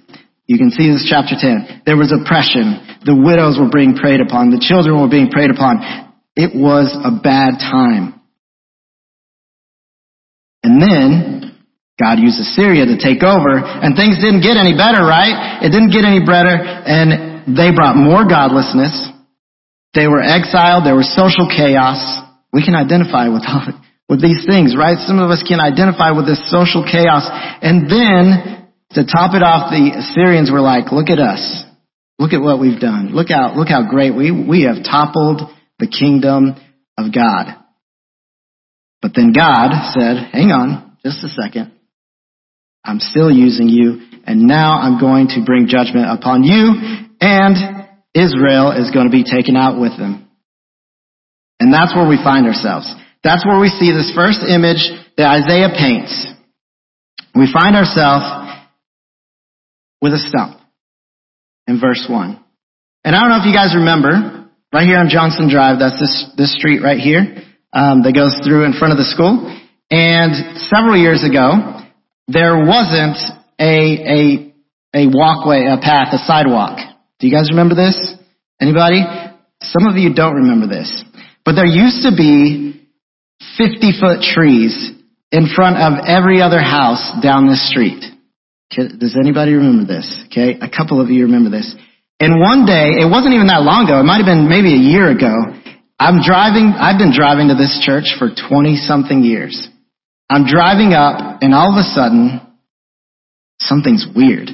You 0.52 0.60
can 0.60 0.76
see 0.76 0.92
this 0.92 1.08
chapter 1.08 1.40
10. 1.40 1.88
There 1.88 1.96
was 1.96 2.12
oppression. 2.12 2.76
The 3.08 3.16
widows 3.16 3.56
were 3.56 3.72
being 3.72 3.96
preyed 3.96 4.20
upon. 4.20 4.52
The 4.52 4.60
children 4.60 5.00
were 5.00 5.08
being 5.08 5.32
preyed 5.32 5.48
upon. 5.48 5.80
It 6.36 6.52
was 6.52 6.92
a 6.92 7.16
bad 7.24 7.64
time. 7.64 8.20
And 10.60 10.84
then 10.84 11.56
God 11.96 12.20
used 12.20 12.36
Assyria 12.36 12.84
to 12.92 13.00
take 13.00 13.24
over 13.24 13.64
and 13.64 13.96
things 13.96 14.20
didn't 14.20 14.44
get 14.44 14.60
any 14.60 14.76
better, 14.76 15.00
right? 15.00 15.64
It 15.64 15.72
didn't 15.72 15.96
get 15.96 16.04
any 16.04 16.20
better 16.20 16.52
and 16.52 17.48
they 17.56 17.72
brought 17.72 17.96
more 17.96 18.28
godlessness 18.28 19.12
they 19.94 20.08
were 20.08 20.24
exiled. 20.24 20.86
There 20.86 20.96
was 20.96 21.12
social 21.12 21.52
chaos. 21.52 22.00
We 22.54 22.64
can 22.64 22.76
identify 22.76 23.28
with 23.28 23.44
with 24.08 24.22
these 24.22 24.44
things, 24.48 24.76
right? 24.76 24.98
Some 25.08 25.20
of 25.20 25.32
us 25.32 25.44
can 25.44 25.60
identify 25.60 26.12
with 26.12 26.28
this 26.28 26.40
social 26.52 26.84
chaos. 26.84 27.28
And 27.62 27.88
then, 27.88 28.61
to 28.94 29.06
top 29.06 29.36
it 29.36 29.44
off, 29.44 29.72
the 29.72 30.00
Assyrians 30.00 30.52
were 30.52 30.62
like, 30.62 30.92
look 30.92 31.10
at 31.10 31.20
us. 31.20 31.64
Look 32.20 32.34
at 32.34 32.42
what 32.42 32.60
we've 32.60 32.80
done. 32.80 33.16
Look 33.16 33.32
out, 33.32 33.58
look 33.58 33.68
how 33.68 33.90
great 33.90 34.16
we, 34.16 34.32
we 34.32 34.64
have 34.64 34.84
toppled 34.84 35.42
the 35.80 35.88
kingdom 35.88 36.56
of 36.98 37.14
God. 37.14 37.58
But 39.02 39.14
then 39.16 39.34
God 39.34 39.74
said, 39.94 40.30
hang 40.32 40.54
on, 40.54 40.98
just 41.04 41.24
a 41.24 41.30
second. 41.30 41.72
I'm 42.86 43.00
still 43.00 43.32
using 43.32 43.70
you, 43.70 44.22
and 44.26 44.46
now 44.46 44.78
I'm 44.78 45.00
going 45.00 45.30
to 45.30 45.46
bring 45.46 45.68
judgment 45.68 46.06
upon 46.10 46.44
you, 46.44 47.10
and 47.22 47.90
Israel 48.14 48.74
is 48.78 48.92
going 48.92 49.06
to 49.06 49.12
be 49.12 49.24
taken 49.24 49.56
out 49.56 49.80
with 49.80 49.98
them. 49.98 50.30
And 51.60 51.74
that's 51.74 51.96
where 51.96 52.08
we 52.08 52.18
find 52.18 52.46
ourselves. 52.46 52.92
That's 53.24 53.46
where 53.46 53.60
we 53.60 53.70
see 53.70 53.94
this 53.94 54.12
first 54.16 54.42
image 54.42 54.82
that 55.18 55.30
Isaiah 55.46 55.70
paints. 55.78 56.14
We 57.34 57.50
find 57.54 57.76
ourselves 57.76 58.41
with 60.02 60.14
a 60.14 60.20
stump 60.20 60.60
in 61.68 61.80
verse 61.80 62.06
1. 62.10 62.40
And 63.04 63.16
I 63.16 63.20
don't 63.20 63.30
know 63.30 63.40
if 63.40 63.46
you 63.46 63.54
guys 63.54 63.76
remember, 63.76 64.50
right 64.74 64.86
here 64.86 64.98
on 64.98 65.10
Johnson 65.10 65.50
Drive, 65.50 65.80
that's 65.80 66.00
this, 66.00 66.32
this 66.38 66.54
street 66.54 66.82
right 66.82 67.00
here, 67.00 67.44
um, 67.74 68.04
that 68.04 68.14
goes 68.14 68.40
through 68.46 68.66
in 68.66 68.74
front 68.74 68.92
of 68.92 68.98
the 68.98 69.06
school. 69.06 69.48
And 69.90 70.58
several 70.70 70.98
years 70.98 71.24
ago, 71.24 71.82
there 72.28 72.58
wasn't 72.58 73.18
a, 73.60 73.74
a, 74.06 74.54
a 74.94 75.08
walkway, 75.08 75.66
a 75.66 75.78
path, 75.82 76.14
a 76.14 76.20
sidewalk 76.26 76.92
do 77.22 77.28
you 77.28 77.34
guys 77.34 77.52
remember 77.52 77.76
this? 77.76 77.96
Anybody? 78.60 79.04
Some 79.62 79.86
of 79.86 79.96
you 79.96 80.14
don't 80.14 80.36
remember 80.36 80.66
this. 80.66 81.06
But 81.46 81.54
there 81.54 81.68
used 81.68 82.02
to 82.02 82.12
be 82.18 82.82
50 83.58 84.00
foot 84.02 84.22
trees 84.22 84.92
in 85.32 85.48
front 85.56 85.78
of 85.78 86.04
every 86.08 86.42
other 86.42 86.60
house 86.60 87.12
down 87.22 87.48
this 87.48 87.70
street. 87.70 88.04
Does 88.72 89.18
anybody 89.20 89.54
remember 89.54 89.86
this? 89.86 90.08
Okay, 90.28 90.58
a 90.62 90.70
couple 90.70 91.02
of 91.02 91.10
you 91.10 91.26
remember 91.26 91.50
this. 91.50 91.76
And 92.20 92.40
one 92.40 92.66
day, 92.66 93.02
it 93.02 93.10
wasn't 93.10 93.34
even 93.34 93.48
that 93.48 93.64
long 93.64 93.86
ago, 93.86 94.00
it 94.00 94.04
might 94.04 94.24
have 94.24 94.30
been 94.30 94.48
maybe 94.48 94.72
a 94.72 94.80
year 94.80 95.10
ago, 95.10 95.34
I'm 96.00 96.22
driving, 96.24 96.74
I've 96.78 96.98
been 96.98 97.14
driving 97.14 97.50
to 97.50 97.56
this 97.56 97.82
church 97.84 98.16
for 98.18 98.30
20 98.30 98.78
something 98.78 99.24
years. 99.24 99.70
I'm 100.30 100.46
driving 100.46 100.94
up 100.94 101.42
and 101.42 101.54
all 101.54 101.74
of 101.74 101.78
a 101.78 101.84
sudden, 101.84 102.42
something's 103.60 104.06
weird. 104.16 104.50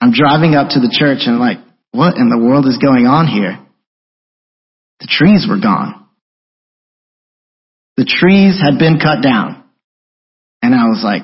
I'm 0.00 0.12
driving 0.12 0.54
up 0.54 0.70
to 0.70 0.80
the 0.80 0.92
church 0.92 1.26
and 1.26 1.36
I'm 1.36 1.40
like, 1.40 1.58
what 1.92 2.16
in 2.16 2.28
the 2.28 2.38
world 2.38 2.66
is 2.66 2.78
going 2.78 3.06
on 3.06 3.26
here? 3.26 3.58
The 5.00 5.08
trees 5.08 5.46
were 5.48 5.60
gone. 5.60 6.06
The 7.96 8.04
trees 8.04 8.60
had 8.60 8.78
been 8.78 8.98
cut 8.98 9.22
down. 9.22 9.64
And 10.62 10.74
I 10.74 10.88
was 10.88 11.02
like, 11.02 11.22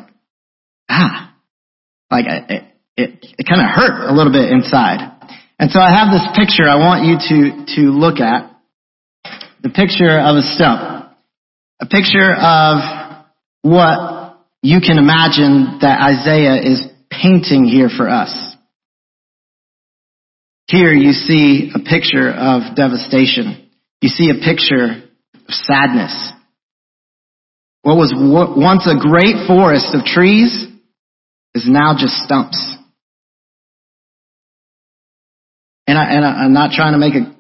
ah, 0.89 1.30
like 2.11 2.27
it, 2.27 2.65
it, 2.97 3.27
it 3.39 3.47
kind 3.49 3.61
of 3.61 3.71
hurt 3.71 4.09
a 4.09 4.13
little 4.13 4.33
bit 4.33 4.51
inside. 4.51 4.99
And 5.59 5.71
so 5.71 5.79
I 5.79 5.91
have 5.91 6.11
this 6.11 6.27
picture 6.35 6.69
I 6.69 6.77
want 6.77 7.05
you 7.05 7.17
to, 7.21 7.67
to 7.77 7.81
look 7.93 8.19
at. 8.19 8.51
The 9.63 9.69
picture 9.69 10.19
of 10.19 10.37
a 10.37 10.43
stump. 10.43 11.13
A 11.81 11.87
picture 11.87 12.33
of 12.33 13.25
what 13.63 14.39
you 14.63 14.81
can 14.81 14.99
imagine 14.99 15.79
that 15.83 16.01
Isaiah 16.01 16.61
is 16.63 16.87
painting 17.11 17.65
here 17.65 17.89
for 17.95 18.09
us. 18.09 18.57
Here 20.67 20.93
you 20.93 21.13
see 21.13 21.73
a 21.75 21.79
picture 21.79 22.31
of 22.31 22.77
devastation. 22.77 23.71
You 24.01 24.09
see 24.09 24.31
a 24.31 24.43
picture 24.43 25.03
of 25.35 25.55
sadness. 25.55 26.33
What 27.83 27.97
was 27.97 28.15
once 28.17 28.87
a 28.87 28.97
great 29.01 29.47
forest 29.47 29.95
of 29.95 30.05
trees 30.05 30.70
is 31.55 31.65
now 31.67 31.95
just 31.99 32.15
stumps. 32.15 32.77
And, 35.87 35.99
I, 35.99 36.45
am 36.45 36.53
not 36.53 36.71
trying 36.71 36.93
to 36.93 36.99
make 36.99 37.15
a, 37.15 37.35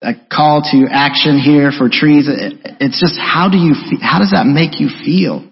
a, 0.00 0.12
call 0.30 0.62
to 0.62 0.86
action 0.88 1.40
here 1.40 1.72
for 1.76 1.88
trees. 1.90 2.28
It, 2.28 2.76
it's 2.78 3.00
just 3.00 3.18
how 3.18 3.48
do 3.50 3.58
you 3.58 3.74
how 4.00 4.20
does 4.20 4.30
that 4.30 4.46
make 4.46 4.78
you 4.78 4.88
feel? 4.88 5.50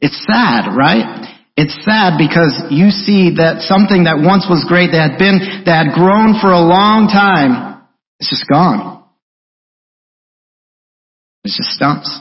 It's 0.00 0.24
sad, 0.26 0.70
right? 0.76 1.26
It's 1.56 1.74
sad 1.84 2.18
because 2.18 2.70
you 2.70 2.90
see 2.90 3.36
that 3.36 3.62
something 3.62 4.04
that 4.04 4.18
once 4.24 4.46
was 4.48 4.64
great, 4.66 4.90
that 4.92 5.12
had 5.12 5.18
been, 5.18 5.38
that 5.66 5.86
had 5.86 5.94
grown 5.94 6.40
for 6.40 6.50
a 6.50 6.60
long 6.60 7.08
time, 7.08 7.82
it's 8.18 8.30
just 8.30 8.48
gone. 8.48 9.04
It's 11.44 11.56
just 11.56 11.70
stumps. 11.76 12.20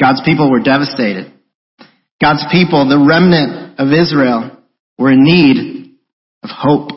God's 0.00 0.22
people 0.24 0.50
were 0.50 0.60
devastated. 0.60 1.32
God's 2.20 2.44
people, 2.50 2.88
the 2.88 2.98
remnant 2.98 3.78
of 3.78 3.92
Israel, 3.92 4.56
were 4.98 5.12
in 5.12 5.24
need 5.24 5.96
of 6.42 6.50
hope. 6.50 6.90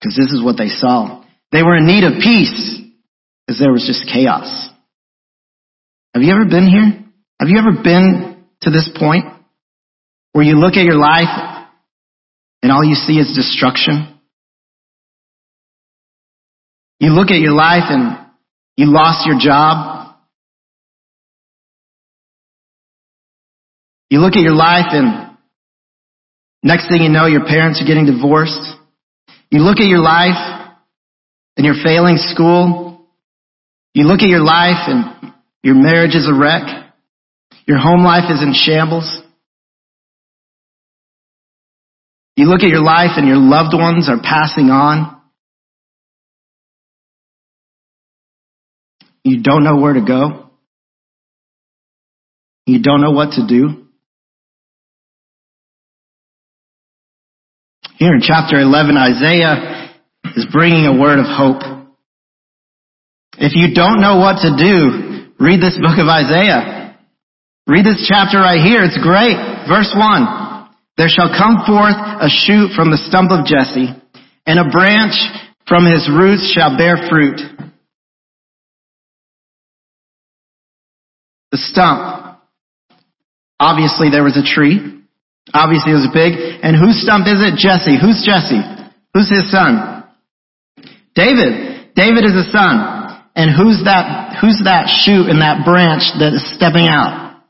Because 0.00 0.16
this 0.16 0.30
is 0.30 0.42
what 0.44 0.56
they 0.56 0.68
saw. 0.68 1.24
They 1.50 1.62
were 1.62 1.76
in 1.76 1.86
need 1.86 2.04
of 2.04 2.20
peace. 2.22 2.80
because 3.46 3.58
there 3.58 3.72
was 3.72 3.86
just 3.86 4.12
chaos. 4.12 4.68
Have 6.14 6.22
you 6.22 6.32
ever 6.32 6.44
been 6.44 6.66
here? 6.66 7.04
Have 7.40 7.48
you 7.48 7.58
ever 7.58 7.82
been 7.82 8.44
to 8.62 8.70
this 8.70 8.90
point 8.98 9.24
where 10.32 10.44
you 10.44 10.54
look 10.56 10.74
at 10.74 10.84
your 10.84 10.98
life 10.98 11.64
and 12.62 12.72
all 12.72 12.84
you 12.84 12.94
see 12.94 13.14
is 13.14 13.34
destruction? 13.34 14.18
You 17.00 17.10
look 17.10 17.30
at 17.30 17.38
your 17.38 17.52
life 17.52 17.84
and 17.88 18.26
you 18.76 18.86
lost 18.92 19.26
your 19.26 19.38
job. 19.38 19.97
You 24.10 24.20
look 24.20 24.34
at 24.34 24.42
your 24.42 24.54
life 24.54 24.86
and 24.90 25.36
next 26.62 26.88
thing 26.88 27.02
you 27.02 27.10
know, 27.10 27.26
your 27.26 27.44
parents 27.44 27.82
are 27.82 27.86
getting 27.86 28.06
divorced. 28.06 28.60
You 29.50 29.60
look 29.60 29.78
at 29.78 29.86
your 29.86 30.00
life 30.00 30.70
and 31.56 31.66
you're 31.66 31.82
failing 31.82 32.16
school. 32.16 33.06
You 33.94 34.04
look 34.04 34.20
at 34.20 34.28
your 34.28 34.44
life 34.44 34.88
and 34.88 35.32
your 35.62 35.74
marriage 35.74 36.14
is 36.14 36.28
a 36.28 36.34
wreck. 36.34 36.62
Your 37.66 37.78
home 37.78 38.04
life 38.04 38.30
is 38.30 38.42
in 38.42 38.54
shambles. 38.54 39.22
You 42.36 42.46
look 42.46 42.62
at 42.62 42.68
your 42.68 42.82
life 42.82 43.12
and 43.16 43.26
your 43.26 43.36
loved 43.36 43.74
ones 43.74 44.08
are 44.08 44.20
passing 44.22 44.70
on. 44.70 45.20
You 49.24 49.42
don't 49.42 49.64
know 49.64 49.76
where 49.76 49.94
to 49.94 50.00
go. 50.00 50.50
You 52.64 52.80
don't 52.80 53.00
know 53.00 53.10
what 53.10 53.32
to 53.32 53.46
do. 53.46 53.87
Here 57.98 58.14
in 58.14 58.20
chapter 58.22 58.60
11, 58.60 58.96
Isaiah 58.96 59.90
is 60.36 60.46
bringing 60.52 60.86
a 60.86 60.96
word 60.96 61.18
of 61.18 61.26
hope. 61.26 61.90
If 63.38 63.58
you 63.58 63.74
don't 63.74 64.00
know 64.00 64.18
what 64.18 64.38
to 64.46 64.54
do, 64.54 65.34
read 65.40 65.58
this 65.58 65.74
book 65.82 65.98
of 65.98 66.06
Isaiah. 66.06 66.96
Read 67.66 67.84
this 67.84 68.06
chapter 68.08 68.38
right 68.38 68.62
here. 68.62 68.84
It's 68.84 69.02
great. 69.02 69.34
Verse 69.66 69.90
1. 69.90 70.70
There 70.96 71.08
shall 71.08 71.34
come 71.34 71.66
forth 71.66 71.98
a 71.98 72.30
shoot 72.30 72.70
from 72.76 72.92
the 72.92 73.02
stump 73.02 73.32
of 73.32 73.46
Jesse, 73.46 73.90
and 74.46 74.58
a 74.60 74.70
branch 74.70 75.18
from 75.66 75.84
his 75.84 76.08
roots 76.08 76.54
shall 76.54 76.78
bear 76.78 77.08
fruit. 77.10 77.40
The 81.50 81.58
stump. 81.58 82.38
Obviously 83.58 84.10
there 84.10 84.22
was 84.22 84.36
a 84.36 84.46
tree. 84.46 84.97
Obviously 85.54 85.92
it 85.92 86.00
was 86.00 86.10
big. 86.12 86.32
And 86.62 86.76
whose 86.76 87.00
stump 87.00 87.26
is 87.26 87.40
it? 87.40 87.56
Jesse. 87.56 87.96
Who's 87.96 88.20
Jesse? 88.24 88.60
Who's 89.14 89.30
his 89.30 89.50
son? 89.50 90.04
David. 91.14 91.94
David 91.94 92.24
is 92.24 92.36
a 92.36 92.46
son. 92.52 92.98
And 93.34 93.54
who's 93.54 93.84
that, 93.84 94.38
who's 94.40 94.60
that 94.64 94.90
shoot 94.90 95.30
and 95.30 95.40
that 95.40 95.64
branch 95.64 96.10
that 96.18 96.34
is 96.34 96.44
stepping 96.56 96.88
out? 96.90 97.42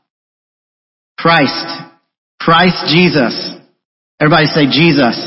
Christ. 1.17 1.67
Christ 2.39 2.87
Jesus. 2.87 3.35
Everybody 4.21 4.45
say 4.47 4.69
Jesus. 4.69 5.17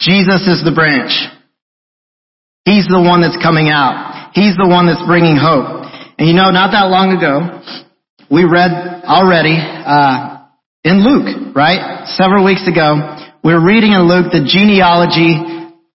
Jesus 0.00 0.42
is 0.48 0.64
the 0.64 0.72
branch. 0.74 1.12
He's 2.64 2.86
the 2.86 3.00
one 3.00 3.20
that's 3.20 3.38
coming 3.42 3.68
out. 3.68 4.30
He's 4.34 4.56
the 4.56 4.68
one 4.68 4.86
that's 4.86 5.04
bringing 5.06 5.36
hope. 5.36 5.86
And 6.18 6.28
you 6.28 6.34
know, 6.34 6.50
not 6.50 6.70
that 6.72 6.86
long 6.88 7.16
ago, 7.16 7.62
we 8.30 8.44
read 8.44 9.04
already, 9.04 9.58
uh, 9.58 10.31
in 10.84 11.06
Luke, 11.06 11.54
right? 11.54 12.06
Several 12.18 12.44
weeks 12.44 12.66
ago, 12.66 13.16
we're 13.42 13.62
reading 13.62 13.92
in 13.94 14.06
Luke 14.10 14.34
the 14.34 14.42
genealogy 14.42 15.38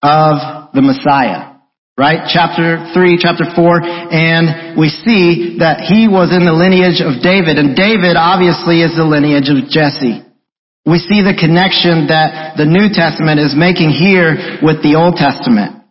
of 0.00 0.72
the 0.72 0.80
Messiah, 0.80 1.60
right? 1.96 2.24
Chapter 2.24 2.88
3, 2.96 3.20
chapter 3.20 3.44
4, 3.52 3.84
and 3.84 4.80
we 4.80 4.88
see 4.88 5.60
that 5.60 5.84
he 5.84 6.08
was 6.08 6.32
in 6.32 6.48
the 6.48 6.56
lineage 6.56 7.04
of 7.04 7.20
David, 7.20 7.60
and 7.60 7.76
David 7.76 8.16
obviously 8.16 8.80
is 8.80 8.96
the 8.96 9.04
lineage 9.04 9.52
of 9.52 9.68
Jesse. 9.68 10.24
We 10.88 10.96
see 10.96 11.20
the 11.20 11.36
connection 11.36 12.08
that 12.08 12.56
the 12.56 12.64
New 12.64 12.88
Testament 12.88 13.40
is 13.40 13.52
making 13.52 13.92
here 13.92 14.56
with 14.64 14.80
the 14.80 14.96
Old 14.96 15.20
Testament. 15.20 15.84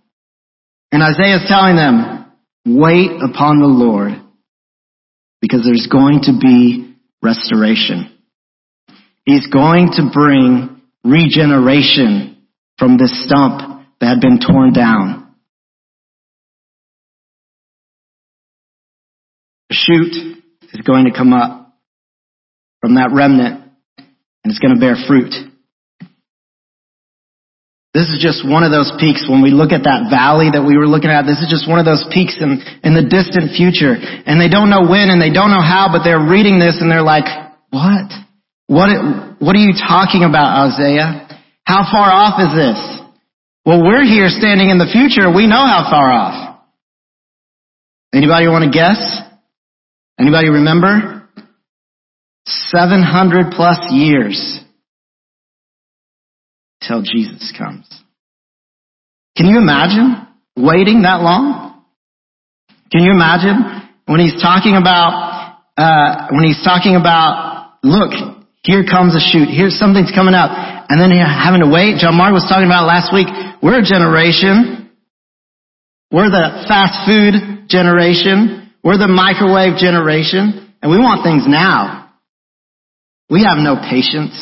And 0.92 1.04
Isaiah 1.04 1.38
is 1.38 1.46
telling 1.46 1.76
them, 1.76 2.34
wait 2.66 3.12
upon 3.22 3.62
the 3.62 3.70
Lord 3.70 4.18
because 5.40 5.62
there's 5.64 5.86
going 5.86 6.22
to 6.24 6.34
be 6.42 6.96
restoration. 7.22 8.17
He's 9.28 9.48
going 9.48 9.92
to 9.98 10.10
bring 10.14 10.82
regeneration 11.04 12.48
from 12.80 12.98
this 12.98 13.12
stump 13.26 13.84
that 14.00 14.08
had 14.08 14.22
been 14.22 14.40
torn 14.40 14.72
down. 14.72 15.36
A 19.70 19.74
shoot 19.74 20.14
is 20.72 20.82
going 20.88 21.06
to 21.06 21.12
come 21.12 21.34
up 21.34 21.76
from 22.80 22.96
that 22.96 23.10
remnant 23.12 23.70
and 23.98 24.46
it's 24.46 24.60
going 24.60 24.74
to 24.74 24.80
bear 24.80 24.96
fruit. 24.96 25.34
This 27.94 28.08
is 28.08 28.24
just 28.24 28.48
one 28.48 28.64
of 28.64 28.72
those 28.72 28.94
peaks 28.98 29.28
when 29.28 29.44
we 29.44 29.52
look 29.52 29.74
at 29.74 29.84
that 29.84 30.08
valley 30.10 30.48
that 30.54 30.64
we 30.64 30.78
were 30.78 30.88
looking 30.88 31.10
at. 31.10 31.24
This 31.24 31.44
is 31.44 31.50
just 31.52 31.68
one 31.68 31.80
of 31.80 31.86
those 31.86 32.08
peaks 32.14 32.38
in, 32.40 32.64
in 32.82 32.96
the 32.96 33.04
distant 33.04 33.52
future. 33.58 33.92
And 33.92 34.40
they 34.40 34.48
don't 34.48 34.70
know 34.70 34.88
when 34.88 35.12
and 35.12 35.20
they 35.20 35.36
don't 35.36 35.52
know 35.52 35.60
how, 35.60 35.92
but 35.92 36.08
they're 36.08 36.24
reading 36.32 36.64
this 36.64 36.80
and 36.80 36.90
they're 36.90 37.04
like, 37.04 37.28
what? 37.72 38.27
What, 38.68 38.90
what 39.40 39.56
are 39.56 39.60
you 39.60 39.74
talking 39.74 40.24
about, 40.24 40.72
Isaiah? 40.72 41.28
How 41.64 41.88
far 41.90 42.12
off 42.12 42.40
is 42.40 42.56
this? 42.56 43.08
Well, 43.66 43.84
we're 43.84 44.04
here 44.04 44.28
standing 44.30 44.70
in 44.70 44.78
the 44.78 44.88
future. 44.92 45.34
We 45.34 45.48
know 45.48 45.66
how 45.66 45.88
far 45.90 46.12
off. 46.12 46.60
Anybody 48.14 48.48
want 48.48 48.64
to 48.64 48.72
guess? 48.72 49.20
Anybody 50.20 50.50
remember? 50.50 51.28
700 52.46 53.52
plus 53.52 53.78
years 53.92 54.60
till 56.88 57.02
Jesus 57.02 57.54
comes. 57.58 57.88
Can 59.36 59.48
you 59.48 59.58
imagine 59.58 60.28
waiting 60.56 61.04
that 61.04 61.22
long? 61.22 61.84
Can 62.92 63.04
you 63.04 63.12
imagine 63.12 63.88
when 64.06 64.20
he's 64.20 64.42
talking 64.42 64.76
about, 64.76 65.60
uh, 65.78 66.28
when 66.32 66.46
he's 66.46 66.64
talking 66.64 66.96
about, 66.96 67.74
look, 67.84 68.37
here 68.68 68.84
comes 68.84 69.16
a 69.16 69.24
shoot. 69.24 69.48
Here's 69.48 69.80
something's 69.80 70.12
coming 70.12 70.36
up. 70.36 70.52
And 70.52 71.00
then 71.00 71.16
having 71.24 71.64
to 71.64 71.72
wait. 71.72 72.04
John 72.04 72.20
Mark 72.20 72.34
was 72.36 72.44
talking 72.52 72.68
about 72.68 72.84
last 72.84 73.16
week. 73.16 73.32
We're 73.64 73.80
a 73.80 73.88
generation. 73.88 74.92
We're 76.12 76.28
the 76.28 76.68
fast 76.68 77.08
food 77.08 77.70
generation. 77.70 78.74
We're 78.84 79.00
the 79.00 79.08
microwave 79.08 79.80
generation. 79.80 80.76
And 80.82 80.92
we 80.92 81.00
want 81.00 81.24
things 81.24 81.48
now. 81.48 82.12
We 83.30 83.48
have 83.48 83.58
no 83.58 83.80
patience. 83.80 84.36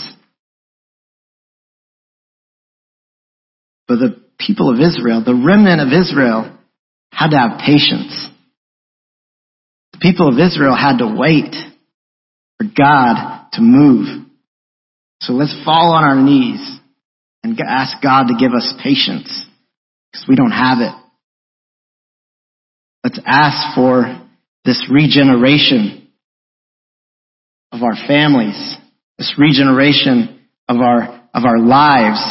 But 3.87 3.97
the 3.97 4.21
people 4.39 4.73
of 4.73 4.79
Israel, 4.81 5.21
the 5.23 5.35
remnant 5.35 5.81
of 5.81 5.93
Israel, 5.93 6.57
had 7.11 7.29
to 7.29 7.37
have 7.37 7.59
patience. 7.59 8.27
The 9.93 9.99
people 9.99 10.29
of 10.29 10.39
Israel 10.39 10.75
had 10.75 10.97
to 10.97 11.15
wait 11.15 11.53
for 12.57 12.67
God 12.77 13.47
to 13.53 13.61
move. 13.61 14.25
So 15.21 15.33
let's 15.33 15.55
fall 15.65 15.93
on 15.93 16.03
our 16.03 16.21
knees 16.21 16.79
and 17.43 17.59
ask 17.67 18.01
God 18.01 18.27
to 18.27 18.35
give 18.39 18.53
us 18.53 18.73
patience 18.83 19.45
because 20.11 20.25
we 20.27 20.35
don't 20.35 20.51
have 20.51 20.79
it. 20.79 20.93
Let's 23.03 23.19
ask 23.25 23.75
for 23.75 24.27
this 24.65 24.89
regeneration 24.91 26.07
of 27.71 27.83
our 27.83 27.95
families, 28.07 28.75
this 29.17 29.35
regeneration 29.37 30.41
of 30.67 30.77
our, 30.77 31.21
of 31.33 31.43
our 31.45 31.59
lives, 31.59 32.23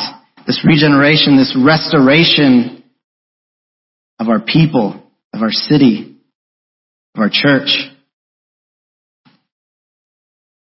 this 0.47 0.65
regeneration, 0.67 1.37
this 1.37 1.57
restoration 1.57 2.83
of 4.19 4.29
our 4.29 4.41
people, 4.41 5.03
of 5.33 5.43
our 5.43 5.53
city, 5.53 6.17
of 7.15 7.21
our 7.21 7.31
church. 7.31 7.69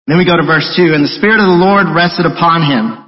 Then 0.08 0.20
we 0.20 0.28
go 0.28 0.36
to 0.36 0.44
verse 0.44 0.68
2, 0.76 0.92
and 0.92 1.04
the 1.04 1.16
Spirit 1.16 1.40
of 1.40 1.48
the 1.48 1.64
Lord 1.64 1.88
rested 1.96 2.28
upon 2.28 2.68
him. 2.68 3.00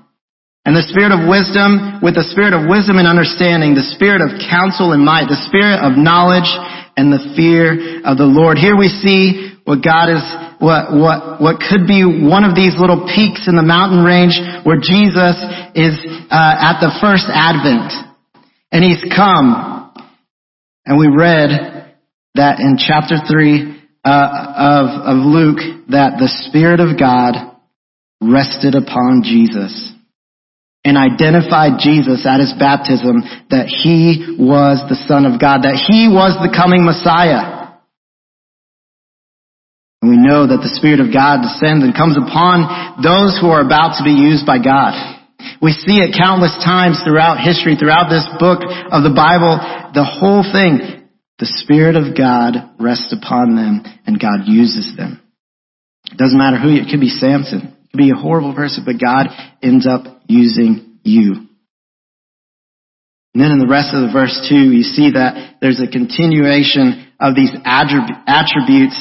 And 0.66 0.74
the 0.74 0.88
Spirit 0.90 1.14
of 1.14 1.28
wisdom, 1.28 2.02
with 2.02 2.16
the 2.16 2.26
Spirit 2.26 2.56
of 2.56 2.66
wisdom 2.66 2.98
and 2.98 3.06
understanding, 3.06 3.76
the 3.76 3.94
Spirit 3.94 4.24
of 4.24 4.42
counsel 4.50 4.96
and 4.96 5.04
might, 5.04 5.30
the 5.30 5.44
Spirit 5.46 5.84
of 5.84 5.94
knowledge 6.00 6.50
and 6.98 7.12
the 7.12 7.36
fear 7.36 8.02
of 8.02 8.18
the 8.18 8.26
Lord. 8.26 8.58
Here 8.58 8.74
we 8.74 8.90
see 8.90 9.54
what 9.68 9.84
God 9.84 10.10
is, 10.10 10.24
what, 10.64 10.96
what, 10.96 11.44
what 11.44 11.62
could 11.62 11.86
be 11.86 12.02
one 12.02 12.48
of 12.48 12.56
these 12.56 12.80
little 12.80 13.06
peaks 13.12 13.46
in 13.46 13.60
the 13.60 13.66
mountain 13.66 14.02
range 14.02 14.40
where 14.66 14.80
Jesus 14.80 15.38
is 15.76 16.00
uh, 16.32 16.56
at 16.58 16.82
the 16.82 16.96
first 16.98 17.28
advent. 17.28 17.92
And 18.72 18.82
he's 18.82 19.04
come. 19.14 19.94
And 20.86 20.98
we 20.98 21.12
read 21.12 21.94
that 22.36 22.58
in 22.58 22.78
chapter 22.80 23.22
3 23.22 23.85
uh, 24.06 24.30
of, 24.56 25.18
of 25.18 25.18
Luke 25.26 25.90
that 25.90 26.18
the 26.20 26.30
Spirit 26.48 26.80
of 26.80 26.98
God 26.98 27.58
rested 28.22 28.76
upon 28.76 29.24
Jesus. 29.26 29.92
and 30.86 31.02
identified 31.02 31.82
Jesus 31.82 32.30
at 32.30 32.38
his 32.38 32.54
baptism 32.62 33.26
that 33.50 33.66
he 33.66 34.38
was 34.38 34.86
the 34.86 35.02
Son 35.10 35.26
of 35.26 35.42
God, 35.42 35.66
that 35.66 35.82
he 35.82 36.06
was 36.06 36.38
the 36.38 36.54
coming 36.54 36.86
Messiah. 36.86 37.74
And 40.06 40.14
we 40.14 40.22
know 40.22 40.46
that 40.46 40.62
the 40.62 40.70
Spirit 40.78 41.02
of 41.02 41.10
God 41.10 41.42
descends 41.42 41.82
and 41.82 41.98
comes 41.98 42.14
upon 42.14 43.02
those 43.02 43.34
who 43.42 43.50
are 43.50 43.66
about 43.66 43.98
to 43.98 44.06
be 44.06 44.14
used 44.14 44.46
by 44.46 44.62
God. 44.62 44.94
We 45.58 45.74
see 45.74 45.98
it 45.98 46.14
countless 46.14 46.54
times 46.62 47.02
throughout 47.02 47.42
history, 47.42 47.74
throughout 47.74 48.14
this 48.14 48.30
book 48.38 48.62
of 48.62 49.02
the 49.02 49.14
Bible, 49.18 49.58
the 49.98 50.06
whole 50.06 50.46
thing. 50.46 50.95
The 51.40 51.46
Spirit 51.46 51.96
of 51.96 52.18
God 52.18 52.56
rests 52.80 53.14
upon 53.14 53.56
them 53.56 53.84
and 54.06 54.20
God 54.20 54.48
uses 54.48 54.96
them. 54.96 55.22
It 56.12 56.18
doesn't 56.18 56.38
matter 56.38 56.58
who, 56.58 56.70
it 56.70 56.90
could 56.90 57.02
be 57.02 57.10
Samson. 57.10 57.76
It 57.84 57.92
could 57.92 57.98
be 57.98 58.12
a 58.12 58.16
horrible 58.16 58.54
person, 58.54 58.84
but 58.86 59.02
God 59.02 59.28
ends 59.62 59.88
up 59.88 60.04
using 60.28 61.00
you. 61.04 61.48
And 63.34 63.44
then 63.44 63.52
in 63.52 63.60
the 63.60 63.68
rest 63.68 63.92
of 63.94 64.08
the 64.08 64.14
verse 64.14 64.48
2, 64.48 64.56
you 64.56 64.84
see 64.84 65.12
that 65.12 65.60
there's 65.60 65.82
a 65.82 65.92
continuation 65.92 67.12
of 67.20 67.36
these 67.36 67.52
attributes 67.66 68.96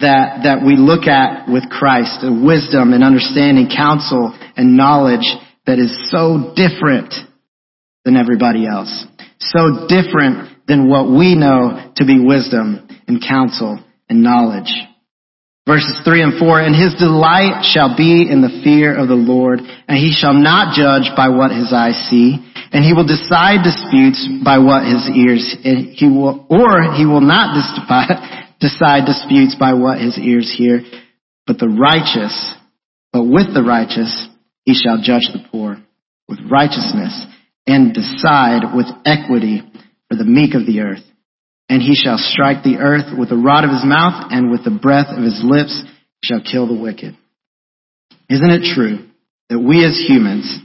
that, 0.00 0.44
that 0.44 0.60
we 0.60 0.76
look 0.76 1.08
at 1.08 1.48
with 1.48 1.70
Christ, 1.70 2.20
the 2.20 2.28
wisdom 2.28 2.92
and 2.92 3.02
understanding, 3.02 3.72
counsel 3.74 4.36
and 4.56 4.76
knowledge 4.76 5.24
that 5.64 5.78
is 5.78 5.88
so 6.10 6.52
different 6.52 7.14
than 8.04 8.16
everybody 8.16 8.66
else. 8.66 8.92
So 9.40 9.88
different 9.88 10.52
than 10.68 10.88
what 10.88 11.08
we 11.08 11.34
know 11.34 11.92
to 11.96 12.04
be 12.04 12.20
wisdom 12.20 12.86
and 13.08 13.24
counsel 13.26 13.82
and 14.08 14.22
knowledge. 14.22 14.70
Verses 15.66 16.00
3 16.04 16.22
and 16.22 16.38
4, 16.38 16.60
And 16.60 16.76
his 16.76 16.94
delight 16.96 17.64
shall 17.64 17.96
be 17.96 18.24
in 18.24 18.40
the 18.40 18.60
fear 18.64 18.96
of 18.96 19.08
the 19.08 19.20
Lord, 19.20 19.60
and 19.60 19.96
he 19.96 20.12
shall 20.12 20.32
not 20.32 20.76
judge 20.76 21.12
by 21.16 21.28
what 21.28 21.52
his 21.52 21.72
eyes 21.72 22.08
see, 22.08 22.40
and 22.72 22.84
he 22.84 22.92
will 22.92 23.04
decide 23.04 23.64
disputes 23.64 24.24
by 24.44 24.60
what 24.60 24.84
his 24.84 25.08
ears, 25.12 25.44
he 25.60 26.08
will, 26.08 26.46
or 26.48 26.96
he 26.96 27.04
will 27.04 27.20
not 27.20 27.52
decide, 27.52 28.56
decide 28.60 29.04
disputes 29.04 29.56
by 29.60 29.72
what 29.74 30.00
his 30.00 30.16
ears 30.16 30.48
hear, 30.56 30.80
but 31.46 31.58
the 31.58 31.68
righteous, 31.68 32.32
but 33.12 33.24
with 33.24 33.52
the 33.52 33.64
righteous, 33.64 34.28
he 34.64 34.72
shall 34.72 35.00
judge 35.00 35.28
the 35.32 35.44
poor 35.52 35.76
with 36.28 36.40
righteousness 36.50 37.12
and 37.68 37.92
decide 37.92 38.72
with 38.74 38.86
equity 39.04 39.60
for 40.08 40.16
the 40.16 40.24
meek 40.24 40.54
of 40.54 40.66
the 40.66 40.80
earth. 40.80 41.04
And 41.68 41.82
he 41.82 41.94
shall 41.94 42.16
strike 42.16 42.62
the 42.62 42.78
earth 42.78 43.16
with 43.16 43.28
the 43.28 43.36
rod 43.36 43.64
of 43.64 43.70
his 43.70 43.84
mouth 43.84 44.28
and 44.30 44.50
with 44.50 44.64
the 44.64 44.70
breath 44.70 45.08
of 45.10 45.22
his 45.22 45.40
lips 45.44 45.82
shall 46.24 46.40
kill 46.40 46.66
the 46.66 46.80
wicked. 46.80 47.16
Isn't 48.30 48.50
it 48.50 48.74
true 48.74 49.06
that 49.50 49.58
we 49.58 49.84
as 49.84 50.02
humans 50.08 50.58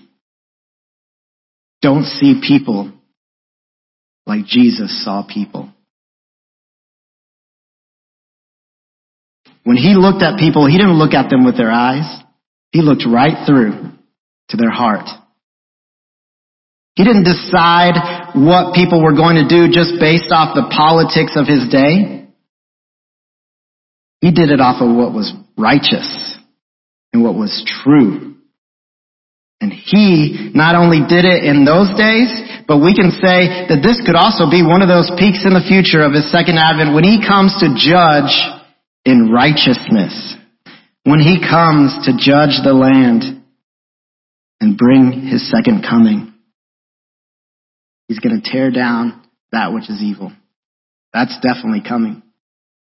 don't 1.82 2.06
see 2.06 2.42
people 2.46 2.92
like 4.26 4.46
Jesus 4.46 5.04
saw 5.04 5.26
people? 5.28 5.74
When 9.64 9.78
he 9.78 9.96
looked 9.96 10.24
at 10.24 10.40
people, 10.40 10.68
he 10.68 10.78
didn't 10.78 11.00
look 11.00 11.14
at 11.14 11.30
them 11.30 11.46
with 11.46 11.58
their 11.58 11.72
eyes. 11.72 12.22
He 12.72 12.82
looked 12.82 13.06
right 13.08 13.46
through 13.46 13.92
to 14.50 14.58
their 14.58 14.72
heart. 14.72 15.08
He 16.96 17.04
didn't 17.04 17.24
decide 17.24 18.23
what 18.36 18.74
people 18.74 19.04
were 19.04 19.16
going 19.16 19.38
to 19.38 19.48
do 19.48 19.72
just 19.72 20.00
based 20.00 20.32
off 20.32 20.56
the 20.56 20.70
politics 20.70 21.34
of 21.36 21.48
his 21.48 21.70
day. 21.70 22.28
He 24.22 24.32
did 24.32 24.50
it 24.50 24.62
off 24.62 24.82
of 24.82 24.96
what 24.96 25.14
was 25.14 25.34
righteous 25.58 26.38
and 27.12 27.24
what 27.24 27.36
was 27.36 27.64
true. 27.66 28.36
And 29.62 29.72
he 29.72 30.52
not 30.54 30.76
only 30.76 31.02
did 31.08 31.24
it 31.24 31.44
in 31.46 31.64
those 31.64 31.90
days, 31.96 32.32
but 32.68 32.84
we 32.84 32.96
can 32.96 33.12
say 33.12 33.68
that 33.72 33.80
this 33.84 34.02
could 34.06 34.16
also 34.16 34.50
be 34.50 34.64
one 34.64 34.82
of 34.82 34.90
those 34.90 35.12
peaks 35.18 35.46
in 35.46 35.54
the 35.56 35.64
future 35.64 36.04
of 36.04 36.14
his 36.14 36.32
second 36.32 36.58
advent 36.58 36.96
when 36.96 37.04
he 37.04 37.24
comes 37.24 37.56
to 37.60 37.72
judge 37.76 38.36
in 39.06 39.32
righteousness 39.32 40.36
when 41.04 41.20
he 41.20 41.40
comes 41.40 41.94
to 42.06 42.14
judge 42.18 42.64
the 42.64 42.74
land 42.74 43.44
and 44.62 44.78
bring 44.78 45.28
his 45.28 45.50
second 45.52 45.84
coming. 45.88 46.33
He's 48.14 48.22
going 48.22 48.40
to 48.40 48.46
tear 48.46 48.70
down 48.70 49.26
that 49.52 49.74
which 49.74 49.90
is 49.90 50.02
evil. 50.02 50.32
That's 51.14 51.34
definitely 51.42 51.82
coming. 51.82 52.22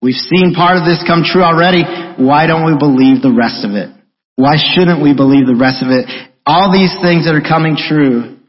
We've 0.01 0.15
seen 0.15 0.55
part 0.55 0.77
of 0.77 0.88
this 0.88 1.03
come 1.05 1.27
true 1.27 1.43
already. 1.43 1.84
Why 1.84 2.47
don't 2.47 2.63
we 2.63 2.79
believe 2.79 3.21
the 3.21 3.36
rest 3.36 3.67
of 3.67 3.75
it? 3.75 3.91
Why 4.38 4.55
shouldn't 4.55 5.03
we 5.03 5.13
believe 5.13 5.43
the 5.43 5.60
rest 5.60 5.84
of 5.84 5.91
it? 5.91 6.08
All 6.45 6.71
these 6.71 6.95
things 7.03 7.27
that 7.27 7.36
are 7.36 7.43
coming 7.43 7.75
true, 7.75 8.39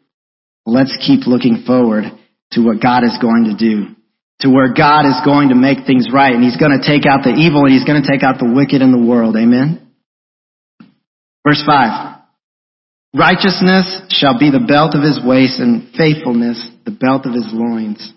let's 0.64 0.94
keep 1.04 1.26
looking 1.26 1.64
forward 1.66 2.04
to 2.52 2.62
what 2.62 2.80
God 2.80 3.02
is 3.02 3.18
going 3.20 3.50
to 3.50 3.58
do 3.58 3.96
to 4.40 4.48
where 4.48 4.72
God 4.72 5.04
is 5.10 5.18
going 5.24 5.50
to 5.50 5.56
make 5.56 5.86
things 5.86 6.08
right 6.14 6.32
and 6.32 6.42
he's 6.42 6.56
going 6.56 6.72
to 6.72 6.86
take 6.86 7.04
out 7.04 7.24
the 7.24 7.34
evil 7.34 7.66
and 7.66 7.74
he's 7.74 7.84
going 7.84 8.00
to 8.00 8.08
take 8.08 8.22
out 8.22 8.38
the 8.38 8.48
wicked 8.48 8.80
in 8.80 8.90
the 8.90 9.02
world. 9.02 9.36
Amen. 9.36 9.90
Verse 11.44 11.62
5. 11.66 12.19
Righteousness 13.14 14.06
shall 14.10 14.38
be 14.38 14.50
the 14.50 14.64
belt 14.66 14.94
of 14.94 15.02
his 15.02 15.18
waist 15.24 15.58
and 15.58 15.90
faithfulness 15.96 16.70
the 16.84 16.92
belt 16.92 17.26
of 17.26 17.34
his 17.34 17.48
loins. 17.52 18.12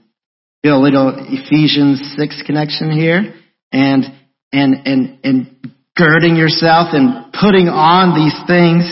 Feel 0.62 0.78
a 0.78 0.84
little 0.84 1.14
Ephesians 1.18 2.14
6 2.16 2.44
connection 2.46 2.92
here 2.92 3.36
and, 3.72 4.06
and, 4.52 4.76
and, 4.86 5.20
and 5.24 5.74
girding 5.98 6.36
yourself 6.36 6.90
and 6.94 7.34
putting 7.34 7.68
on 7.68 8.18
these 8.18 8.38
things. 8.48 8.86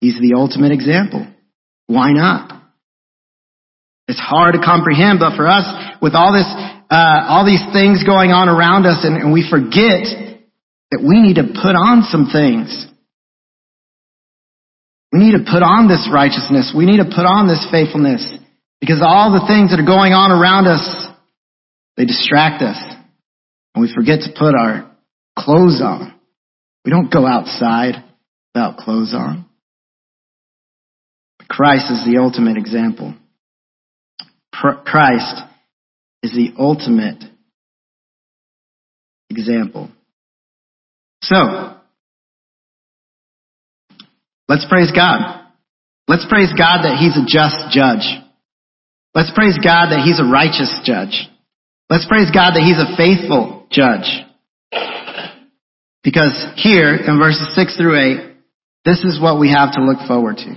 He's 0.00 0.20
the 0.20 0.34
ultimate 0.36 0.72
example. 0.72 1.26
Why 1.86 2.12
not? 2.12 2.62
It's 4.06 4.20
hard 4.20 4.54
to 4.54 4.60
comprehend, 4.60 5.18
but 5.20 5.36
for 5.36 5.46
us, 5.46 5.64
with 6.00 6.14
all 6.14 6.32
this, 6.32 6.48
uh, 6.90 7.28
all 7.28 7.44
these 7.44 7.64
things 7.72 8.04
going 8.04 8.32
on 8.32 8.48
around 8.48 8.86
us, 8.86 9.04
and, 9.04 9.16
and 9.16 9.32
we 9.32 9.44
forget 9.44 10.08
that 10.90 11.04
we 11.04 11.20
need 11.20 11.36
to 11.36 11.44
put 11.44 11.76
on 11.76 12.08
some 12.08 12.32
things. 12.32 12.87
We 15.12 15.20
need 15.20 15.32
to 15.32 15.50
put 15.50 15.62
on 15.62 15.88
this 15.88 16.08
righteousness. 16.12 16.72
We 16.76 16.84
need 16.84 16.98
to 16.98 17.08
put 17.08 17.24
on 17.24 17.48
this 17.48 17.66
faithfulness. 17.70 18.26
Because 18.80 19.00
all 19.02 19.32
the 19.32 19.46
things 19.46 19.70
that 19.70 19.80
are 19.80 19.86
going 19.86 20.12
on 20.12 20.30
around 20.30 20.66
us, 20.66 21.08
they 21.96 22.04
distract 22.04 22.62
us. 22.62 22.76
And 23.74 23.82
we 23.82 23.92
forget 23.92 24.20
to 24.20 24.30
put 24.36 24.54
our 24.54 24.90
clothes 25.36 25.80
on. 25.82 26.14
We 26.84 26.90
don't 26.90 27.12
go 27.12 27.26
outside 27.26 28.04
without 28.54 28.76
clothes 28.76 29.14
on. 29.14 29.46
Christ 31.48 31.90
is 31.90 32.04
the 32.04 32.18
ultimate 32.18 32.56
example. 32.56 33.14
Christ 34.52 35.42
is 36.22 36.32
the 36.32 36.52
ultimate 36.58 37.22
example. 39.30 39.90
So, 41.22 41.77
let's 44.48 44.66
praise 44.68 44.90
God. 44.94 45.44
Let's 46.06 46.26
praise 46.28 46.52
God 46.56 46.82
that 46.84 46.98
He's 46.98 47.16
a 47.16 47.26
just 47.26 47.70
judge. 47.70 48.06
Let's 49.14 49.32
praise 49.34 49.58
God 49.62 49.90
that 49.90 50.02
He's 50.04 50.20
a 50.20 50.24
righteous 50.24 50.80
judge. 50.84 51.28
Let's 51.90 52.06
praise 52.06 52.30
God 52.32 52.54
that 52.54 52.64
He's 52.64 52.80
a 52.80 52.96
faithful 52.96 53.66
judge. 53.70 54.08
Because 56.02 56.32
here 56.56 56.94
in 56.94 57.18
verses 57.18 57.54
6 57.54 57.76
through 57.76 58.24
8, 58.24 58.36
this 58.84 59.04
is 59.04 59.20
what 59.20 59.38
we 59.38 59.50
have 59.50 59.72
to 59.74 59.84
look 59.84 60.06
forward 60.06 60.36
to. 60.38 60.54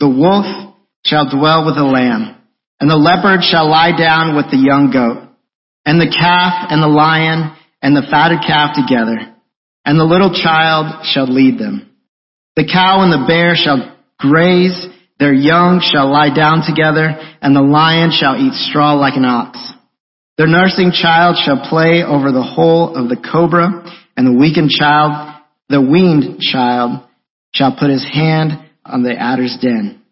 The 0.00 0.08
wolf 0.08 0.74
shall 1.04 1.28
dwell 1.28 1.66
with 1.66 1.76
the 1.76 1.84
lamb 1.84 2.36
and 2.80 2.90
the 2.90 2.96
leopard 2.96 3.42
shall 3.42 3.68
lie 3.68 3.96
down 3.96 4.36
with 4.36 4.50
the 4.50 4.60
young 4.60 4.90
goat, 4.92 5.28
and 5.84 6.00
the 6.00 6.12
calf 6.12 6.68
and 6.70 6.82
the 6.82 6.88
lion 6.88 7.56
and 7.80 7.96
the 7.96 8.06
fatted 8.10 8.40
calf 8.46 8.76
together, 8.76 9.34
and 9.84 9.98
the 9.98 10.04
little 10.04 10.32
child 10.32 11.06
shall 11.06 11.26
lead 11.26 11.58
them. 11.58 11.95
The 12.56 12.64
cow 12.64 13.02
and 13.02 13.12
the 13.12 13.26
bear 13.28 13.54
shall 13.54 13.96
graze, 14.18 14.86
their 15.18 15.34
young 15.34 15.80
shall 15.80 16.10
lie 16.10 16.34
down 16.34 16.62
together, 16.66 17.12
and 17.40 17.54
the 17.54 17.60
lion 17.60 18.10
shall 18.10 18.36
eat 18.36 18.54
straw 18.54 18.94
like 18.94 19.16
an 19.16 19.26
ox. 19.26 19.58
Their 20.38 20.46
nursing 20.46 20.90
child 20.92 21.36
shall 21.36 21.68
play 21.68 22.02
over 22.02 22.32
the 22.32 22.42
hole 22.42 22.96
of 22.96 23.08
the 23.08 23.16
cobra, 23.16 23.84
and 24.16 24.26
the 24.26 24.38
weakened 24.38 24.70
child, 24.70 25.34
the 25.68 25.80
weaned 25.80 26.40
child, 26.40 27.02
shall 27.54 27.76
put 27.78 27.90
his 27.90 28.04
hand 28.04 28.52
on 28.84 29.02
the 29.02 29.12
adder's 29.12 29.56
den. 29.60 30.02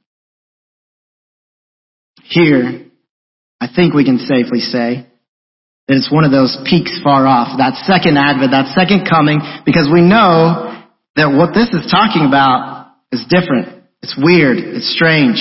Here, 2.24 2.86
I 3.60 3.68
think 3.74 3.94
we 3.94 4.04
can 4.04 4.18
safely 4.18 4.60
say 4.60 5.06
that 5.88 5.96
it's 5.96 6.12
one 6.12 6.24
of 6.24 6.32
those 6.32 6.56
peaks 6.68 6.98
far 7.04 7.26
off, 7.26 7.58
that 7.58 7.76
second 7.84 8.16
advent, 8.16 8.52
that 8.52 8.74
second 8.74 9.08
coming, 9.08 9.40
because 9.64 9.88
we 9.92 10.00
know 10.00 10.73
that 11.16 11.30
what 11.30 11.54
this 11.54 11.68
is 11.72 11.90
talking 11.90 12.26
about 12.26 12.92
is 13.12 13.24
different. 13.28 13.84
It's 14.02 14.16
weird. 14.20 14.58
It's 14.58 14.92
strange. 14.94 15.38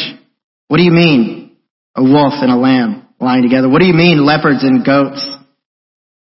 What 0.68 0.78
do 0.78 0.84
you 0.84 0.92
mean? 0.92 1.58
A 1.96 2.04
wolf 2.04 2.34
and 2.42 2.52
a 2.52 2.56
lamb 2.56 3.08
lying 3.20 3.44
together. 3.44 3.70
What 3.70 3.80
do 3.80 3.86
you 3.86 3.94
mean 3.94 4.26
leopards 4.26 4.64
and 4.64 4.86
goats? 4.86 5.26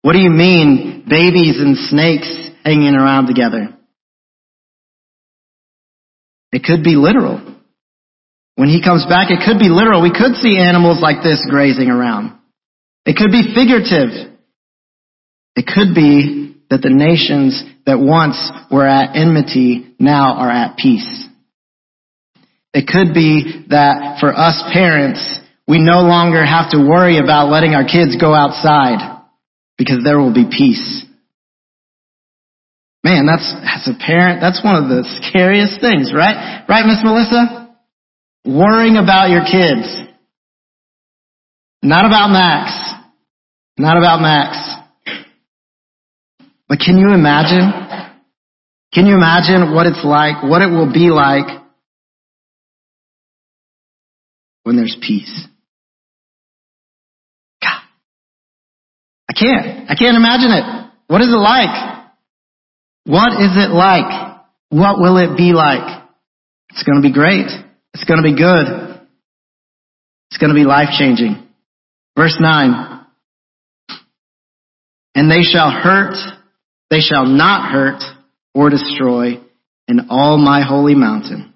What 0.01 0.13
do 0.13 0.19
you 0.19 0.29
mean 0.29 1.05
babies 1.07 1.59
and 1.59 1.77
snakes 1.77 2.29
hanging 2.63 2.95
around 2.95 3.27
together? 3.27 3.77
It 6.51 6.63
could 6.63 6.83
be 6.83 6.95
literal. 6.95 7.41
when 8.55 8.69
he 8.69 8.83
comes 8.83 9.05
back, 9.07 9.31
it 9.31 9.39
could 9.43 9.57
be 9.57 9.69
literal. 9.69 10.03
We 10.03 10.13
could 10.13 10.35
see 10.35 10.59
animals 10.59 11.01
like 11.01 11.23
this 11.23 11.43
grazing 11.49 11.89
around. 11.89 12.37
It 13.05 13.17
could 13.17 13.31
be 13.31 13.53
figurative. 13.55 14.33
It 15.55 15.65
could 15.65 15.95
be 15.95 16.55
that 16.69 16.81
the 16.81 16.89
nations 16.91 17.63
that 17.85 17.99
once 17.99 18.51
were 18.71 18.87
at 18.87 19.15
enmity 19.15 19.95
now 19.99 20.35
are 20.35 20.49
at 20.49 20.77
peace. 20.77 21.27
It 22.73 22.87
could 22.87 23.13
be 23.13 23.65
that 23.69 24.17
for 24.19 24.33
us 24.33 24.63
parents, 24.73 25.21
we 25.67 25.79
no 25.79 26.01
longer 26.01 26.43
have 26.43 26.71
to 26.71 26.79
worry 26.79 27.19
about 27.19 27.49
letting 27.49 27.75
our 27.75 27.85
kids 27.85 28.17
go 28.19 28.33
outside 28.33 29.21
because 29.77 30.03
there 30.03 30.17
will 30.17 30.33
be 30.33 30.45
peace. 30.45 31.05
Man, 33.03 33.25
that's, 33.25 33.53
as 33.63 33.93
a 33.93 33.99
parent, 33.99 34.39
that's 34.39 34.63
one 34.63 34.81
of 34.81 34.89
the 34.89 35.03
scariest 35.21 35.81
things, 35.81 36.11
right? 36.15 36.63
Right, 36.67 36.85
Miss 36.85 37.03
Melissa? 37.03 37.75
Worrying 38.45 38.97
about 38.97 39.29
your 39.29 39.43
kids. 39.43 40.09
Not 41.81 42.05
about 42.05 42.31
Max. 42.31 42.71
Not 43.77 43.97
about 43.97 44.21
Max. 44.21 44.82
But 46.73 46.79
can 46.79 46.97
you 46.97 47.13
imagine? 47.13 47.71
Can 48.95 49.05
you 49.05 49.13
imagine 49.13 49.75
what 49.75 49.86
it's 49.86 50.03
like, 50.03 50.41
what 50.41 50.63
it 50.63 50.71
will 50.71 50.91
be 50.91 51.12
like 51.12 51.62
when 54.63 54.75
there's 54.75 54.97
peace? 54.99 55.45
God. 57.62 57.79
I 59.29 59.33
can't. 59.33 59.88
I 59.88 59.93
can't 59.93 60.17
imagine 60.17 60.49
it. 60.49 60.89
What 61.05 61.21
is 61.21 61.27
it 61.27 61.38
like? 61.38 62.09
What 63.05 63.33
is 63.33 63.51
it 63.55 63.69
like? 63.69 64.41
What 64.69 64.99
will 64.99 65.17
it 65.17 65.38
be 65.38 65.53
like? 65.53 66.01
It's 66.71 66.81
going 66.81 66.99
to 66.99 67.07
be 67.07 67.13
great. 67.13 67.51
It's 67.93 68.05
going 68.05 68.17
to 68.17 68.27
be 68.27 68.36
good. 68.36 68.99
It's 70.31 70.39
going 70.39 70.49
to 70.49 70.55
be 70.55 70.65
life 70.65 70.89
changing. 70.97 71.47
Verse 72.17 72.36
9. 72.41 73.05
And 75.13 75.29
they 75.29 75.43
shall 75.43 75.69
hurt 75.69 76.15
they 76.93 76.99
shall 76.99 77.25
not 77.25 77.71
hurt 77.71 78.03
or 78.53 78.69
destroy 78.69 79.41
in 79.88 80.08
all 80.12 80.38
my 80.38 80.62
holy 80.62 80.93
mountain, 80.93 81.51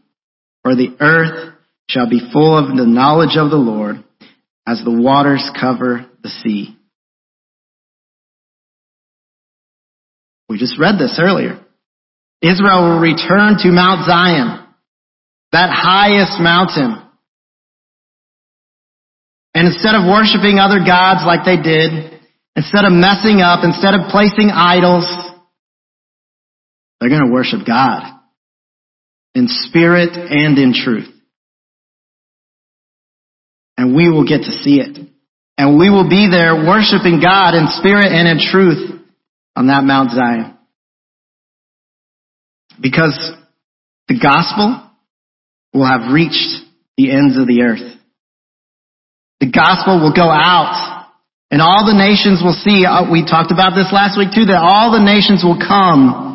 for 0.63 0.75
the 0.75 0.97
earth 0.99 1.53
shall 1.87 2.09
be 2.09 2.19
full 2.33 2.57
of 2.57 2.75
the 2.75 2.87
knowledge 2.87 3.37
of 3.37 3.51
the 3.51 3.55
Lord 3.55 4.03
as 4.67 4.81
the 4.83 4.91
waters 4.91 5.47
cover 5.59 6.07
the 6.23 6.29
sea. 6.29 6.75
We 10.49 10.57
just 10.57 10.79
read 10.79 10.97
this 10.97 11.19
earlier. 11.21 11.63
Israel 12.41 12.89
will 12.89 12.99
return 12.99 13.57
to 13.59 13.69
Mount 13.69 14.07
Zion, 14.07 14.65
that 15.51 15.69
highest 15.69 16.41
mountain. 16.41 16.99
And 19.53 19.67
instead 19.67 19.93
of 19.93 20.09
worshiping 20.09 20.57
other 20.57 20.79
gods 20.79 21.21
like 21.27 21.45
they 21.45 21.61
did, 21.61 22.21
instead 22.55 22.85
of 22.85 22.91
messing 22.91 23.41
up, 23.41 23.63
instead 23.63 23.93
of 23.93 24.09
placing 24.09 24.49
idols, 24.49 25.05
they're 26.99 27.09
going 27.09 27.27
to 27.27 27.33
worship 27.33 27.65
God 27.65 28.03
in 29.35 29.47
spirit 29.47 30.11
and 30.13 30.57
in 30.57 30.73
truth. 30.73 31.09
And 33.77 33.95
we 33.95 34.09
will 34.09 34.27
get 34.27 34.39
to 34.39 34.51
see 34.51 34.79
it. 34.79 34.97
And 35.57 35.77
we 35.77 35.89
will 35.89 36.09
be 36.09 36.27
there 36.29 36.55
worshiping 36.55 37.19
God 37.21 37.53
in 37.53 37.67
spirit 37.67 38.11
and 38.11 38.27
in 38.27 38.39
truth 38.39 38.99
on 39.55 39.67
that 39.67 39.83
Mount 39.83 40.11
Zion. 40.11 40.57
Because 42.81 43.31
the 44.07 44.19
gospel 44.19 44.89
will 45.73 45.85
have 45.85 46.11
reached 46.11 46.63
the 46.97 47.11
ends 47.11 47.37
of 47.37 47.47
the 47.47 47.61
earth. 47.61 47.93
The 49.39 49.51
gospel 49.51 49.99
will 50.01 50.13
go 50.13 50.29
out 50.29 50.97
and 51.49 51.61
all 51.61 51.87
the 51.87 51.95
nations 51.95 52.43
will 52.43 52.57
see, 52.57 52.83
uh, 52.83 53.07
we 53.09 53.23
talked 53.23 53.55
about 53.55 53.71
this 53.71 53.93
last 53.95 54.17
week 54.19 54.35
too, 54.35 54.51
that 54.51 54.59
all 54.59 54.91
the 54.91 55.03
nations 55.03 55.47
will 55.47 55.55
come 55.55 56.26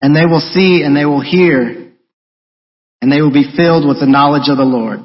and 0.00 0.14
they 0.14 0.26
will 0.26 0.40
see 0.40 0.82
and 0.84 0.96
they 0.96 1.04
will 1.04 1.22
hear 1.22 1.92
and 3.00 3.12
they 3.12 3.20
will 3.20 3.32
be 3.32 3.50
filled 3.56 3.86
with 3.86 4.00
the 4.00 4.06
knowledge 4.06 4.48
of 4.48 4.56
the 4.56 4.64
Lord. 4.64 5.00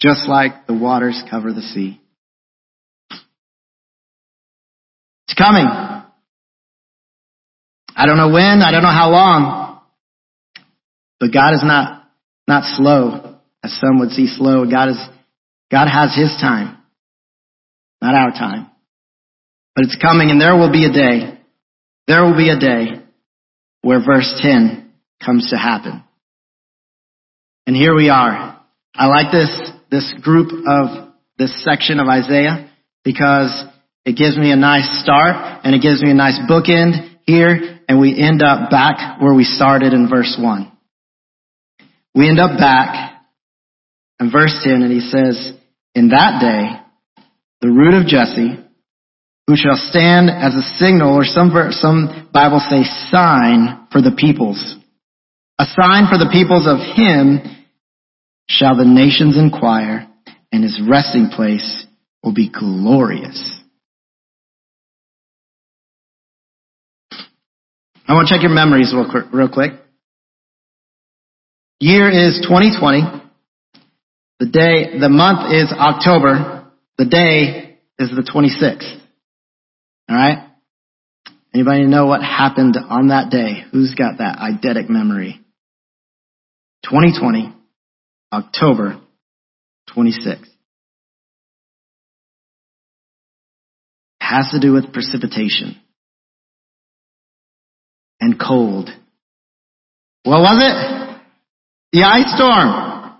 Just 0.00 0.28
like 0.28 0.66
the 0.66 0.74
waters 0.74 1.22
cover 1.30 1.52
the 1.52 1.60
sea. 1.60 2.00
It's 5.28 5.34
coming. 5.36 5.66
I 5.66 6.06
don't 8.06 8.16
know 8.16 8.30
when, 8.30 8.62
I 8.62 8.70
don't 8.70 8.82
know 8.82 8.88
how 8.88 9.10
long, 9.10 9.80
but 11.18 11.32
God 11.32 11.52
is 11.52 11.62
not, 11.62 12.10
not 12.48 12.64
slow, 12.76 13.36
as 13.62 13.78
some 13.78 14.00
would 14.00 14.10
see 14.10 14.26
slow. 14.26 14.64
God 14.64 14.88
is, 14.88 14.98
God 15.70 15.86
has 15.86 16.16
His 16.16 16.34
time, 16.40 16.78
not 18.00 18.14
our 18.14 18.30
time. 18.30 18.70
But 19.74 19.84
it's 19.84 19.98
coming 20.00 20.30
and 20.30 20.40
there 20.40 20.56
will 20.56 20.72
be 20.72 20.86
a 20.86 20.92
day 20.92 21.39
there 22.10 22.24
will 22.24 22.36
be 22.36 22.50
a 22.50 22.58
day 22.58 23.00
where 23.82 24.04
verse 24.04 24.40
10 24.42 24.92
comes 25.24 25.50
to 25.50 25.56
happen. 25.56 26.02
And 27.68 27.76
here 27.76 27.94
we 27.94 28.08
are. 28.08 28.60
I 28.96 29.06
like 29.06 29.30
this, 29.30 29.70
this 29.92 30.12
group 30.20 30.50
of 30.66 31.12
this 31.38 31.64
section 31.64 32.00
of 32.00 32.08
Isaiah 32.08 32.68
because 33.04 33.64
it 34.04 34.16
gives 34.16 34.36
me 34.36 34.50
a 34.50 34.56
nice 34.56 35.00
start 35.04 35.60
and 35.62 35.72
it 35.72 35.82
gives 35.82 36.02
me 36.02 36.10
a 36.10 36.14
nice 36.14 36.36
bookend 36.50 37.18
here 37.26 37.78
and 37.88 38.00
we 38.00 38.20
end 38.20 38.42
up 38.42 38.72
back 38.72 39.20
where 39.22 39.32
we 39.32 39.44
started 39.44 39.92
in 39.92 40.10
verse 40.10 40.36
1. 40.36 40.72
We 42.16 42.28
end 42.28 42.40
up 42.40 42.58
back 42.58 43.22
in 44.18 44.32
verse 44.32 44.60
10 44.64 44.82
and 44.82 44.92
he 44.92 44.98
says, 44.98 45.52
in 45.94 46.08
that 46.08 46.40
day, 46.40 47.22
the 47.60 47.68
root 47.68 47.94
of 47.94 48.08
Jesse, 48.08 48.59
who 49.50 49.56
shall 49.56 49.74
stand 49.74 50.30
as 50.30 50.54
a 50.54 50.62
signal, 50.78 51.12
or 51.12 51.24
some, 51.24 51.50
some 51.72 52.28
Bibles 52.32 52.62
say 52.70 52.84
sign 53.10 53.84
for 53.90 54.00
the 54.00 54.14
peoples. 54.16 54.76
A 55.58 55.64
sign 55.64 56.06
for 56.06 56.18
the 56.18 56.30
peoples 56.30 56.68
of 56.68 56.78
him 56.78 57.40
shall 58.48 58.76
the 58.76 58.84
nations 58.84 59.36
inquire, 59.36 60.06
and 60.52 60.62
his 60.62 60.80
resting 60.88 61.30
place 61.34 61.84
will 62.22 62.32
be 62.32 62.48
glorious. 62.48 63.60
I 68.06 68.14
want 68.14 68.28
to 68.28 68.34
check 68.34 68.42
your 68.42 68.54
memories 68.54 68.94
real 68.94 69.10
quick. 69.10 69.24
Real 69.32 69.48
quick. 69.48 69.72
Year 71.80 72.08
is 72.08 72.40
2020. 72.46 73.02
The 74.38 74.46
day, 74.46 75.00
the 75.00 75.08
month 75.08 75.52
is 75.52 75.72
October. 75.76 76.70
The 76.98 77.06
day 77.06 77.78
is 77.98 78.10
the 78.10 78.22
26th. 78.22 78.99
All 80.10 80.16
right? 80.16 80.38
Anybody 81.54 81.86
know 81.86 82.06
what 82.06 82.20
happened 82.20 82.76
on 82.76 83.08
that 83.08 83.30
day? 83.30 83.64
Who's 83.70 83.94
got 83.94 84.18
that 84.18 84.38
eidetic 84.38 84.88
memory? 84.88 85.40
2020, 86.84 87.54
October 88.32 89.00
26th. 89.96 90.46
Has 94.20 94.50
to 94.52 94.60
do 94.60 94.72
with 94.72 94.92
precipitation 94.92 95.76
and 98.20 98.38
cold. 98.38 98.90
What 100.24 100.40
was 100.40 100.58
it? 100.60 101.20
The 101.92 102.04
ice 102.04 102.34
storm. 102.34 103.16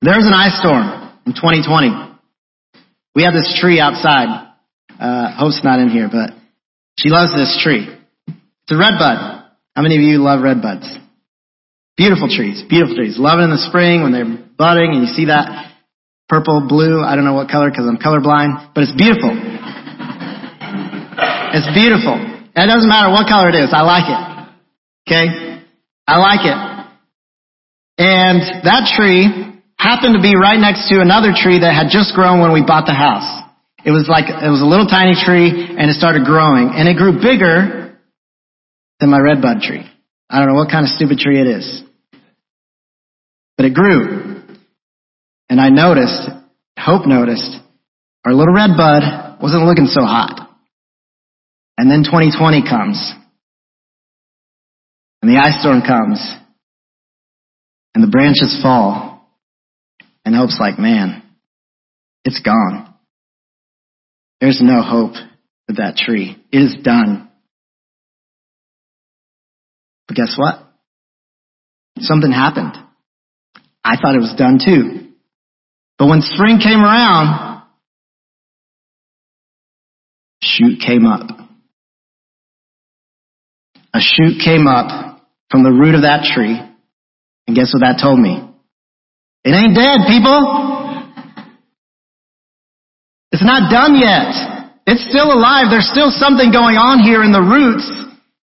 There's 0.00 0.26
an 0.26 0.34
ice 0.34 0.58
storm 0.58 1.12
in 1.26 1.32
2020. 1.32 1.90
We 3.14 3.22
have 3.24 3.34
this 3.34 3.56
tree 3.60 3.80
outside 3.80 4.47
uh, 4.98 5.38
Hope's 5.38 5.60
not 5.62 5.80
in 5.80 5.88
here, 5.88 6.08
but 6.10 6.30
she 6.98 7.08
loves 7.08 7.32
this 7.32 7.60
tree. 7.62 7.86
It's 8.26 8.72
a 8.72 8.76
red 8.76 8.98
bud. 8.98 9.44
How 9.74 9.82
many 9.82 9.96
of 9.96 10.02
you 10.02 10.18
love 10.18 10.42
red 10.42 10.60
buds? 10.60 10.86
Beautiful 11.96 12.28
trees, 12.28 12.62
beautiful 12.68 12.96
trees. 12.96 13.18
Love 13.18 13.38
it 13.40 13.44
in 13.44 13.50
the 13.50 13.62
spring 13.70 14.02
when 14.02 14.12
they're 14.12 14.38
budding 14.58 14.94
and 14.94 15.06
you 15.06 15.14
see 15.14 15.26
that 15.26 15.72
purple, 16.28 16.66
blue, 16.68 17.02
I 17.02 17.16
don't 17.16 17.24
know 17.24 17.34
what 17.34 17.48
color 17.48 17.70
because 17.70 17.86
I'm 17.88 17.96
colorblind, 17.96 18.74
but 18.74 18.84
it's 18.84 18.94
beautiful. 18.94 19.32
It's 21.54 21.70
beautiful. 21.72 22.14
It 22.54 22.66
doesn't 22.68 22.88
matter 22.88 23.10
what 23.10 23.26
color 23.26 23.48
it 23.48 23.56
is. 23.56 23.70
I 23.72 23.82
like 23.82 24.06
it. 24.06 24.22
Okay? 25.08 25.64
I 26.06 26.18
like 26.18 26.44
it. 26.44 26.58
And 27.98 28.64
that 28.64 28.92
tree 28.94 29.26
happened 29.78 30.14
to 30.14 30.22
be 30.22 30.36
right 30.36 30.58
next 30.58 30.88
to 30.90 31.00
another 31.00 31.32
tree 31.34 31.58
that 31.60 31.72
had 31.72 31.88
just 31.90 32.14
grown 32.14 32.40
when 32.40 32.52
we 32.52 32.62
bought 32.62 32.86
the 32.86 32.94
house. 32.94 33.47
It 33.84 33.92
was 33.92 34.08
like, 34.08 34.26
it 34.28 34.50
was 34.50 34.60
a 34.60 34.66
little 34.66 34.86
tiny 34.86 35.14
tree 35.14 35.48
and 35.48 35.90
it 35.90 35.94
started 35.94 36.24
growing 36.24 36.72
and 36.74 36.88
it 36.88 36.96
grew 36.96 37.22
bigger 37.22 37.98
than 39.00 39.10
my 39.10 39.18
redbud 39.18 39.62
tree. 39.62 39.86
I 40.28 40.38
don't 40.38 40.48
know 40.48 40.54
what 40.54 40.70
kind 40.70 40.84
of 40.84 40.90
stupid 40.90 41.18
tree 41.18 41.40
it 41.40 41.46
is. 41.46 41.82
But 43.56 43.66
it 43.66 43.74
grew. 43.74 44.42
And 45.48 45.60
I 45.60 45.70
noticed, 45.70 46.28
Hope 46.78 47.06
noticed, 47.06 47.56
our 48.24 48.32
little 48.32 48.54
red 48.54 48.76
bud 48.76 49.38
wasn't 49.40 49.64
looking 49.64 49.86
so 49.86 50.02
hot. 50.02 50.48
And 51.76 51.90
then 51.90 52.02
2020 52.04 52.62
comes. 52.68 53.12
And 55.22 55.30
the 55.30 55.38
ice 55.38 55.60
storm 55.60 55.80
comes. 55.80 56.20
And 57.94 58.04
the 58.04 58.10
branches 58.10 58.58
fall. 58.62 59.28
And 60.24 60.34
Hope's 60.34 60.58
like, 60.60 60.78
man, 60.78 61.22
it's 62.24 62.40
gone. 62.40 62.87
There's 64.40 64.60
no 64.62 64.82
hope 64.82 65.14
for 65.66 65.74
that 65.76 65.96
tree. 65.96 66.36
It 66.52 66.58
is 66.58 66.76
done. 66.82 67.28
But 70.06 70.16
guess 70.16 70.34
what? 70.36 70.64
Something 71.98 72.32
happened. 72.32 72.74
I 73.84 73.96
thought 74.00 74.14
it 74.14 74.20
was 74.20 74.34
done 74.36 74.58
too. 74.64 75.08
But 75.98 76.08
when 76.08 76.20
spring 76.22 76.58
came 76.62 76.80
around, 76.80 77.62
shoot 80.42 80.80
came 80.84 81.06
up. 81.06 81.28
A 83.92 83.98
shoot 84.00 84.40
came 84.44 84.66
up 84.66 85.26
from 85.50 85.64
the 85.64 85.72
root 85.72 85.94
of 85.94 86.02
that 86.02 86.30
tree. 86.32 86.60
And 87.46 87.56
guess 87.56 87.72
what 87.74 87.80
that 87.80 87.98
told 88.00 88.20
me? 88.20 88.44
It 89.44 89.50
ain't 89.50 89.74
dead, 89.74 90.06
people. 90.06 90.77
It's 93.38 93.46
not 93.46 93.70
done 93.70 93.94
yet. 93.94 94.34
It's 94.84 95.08
still 95.08 95.30
alive. 95.30 95.66
There's 95.70 95.88
still 95.88 96.10
something 96.10 96.50
going 96.50 96.74
on 96.74 96.98
here 96.98 97.22
in 97.22 97.30
the 97.30 97.38
roots, 97.38 97.86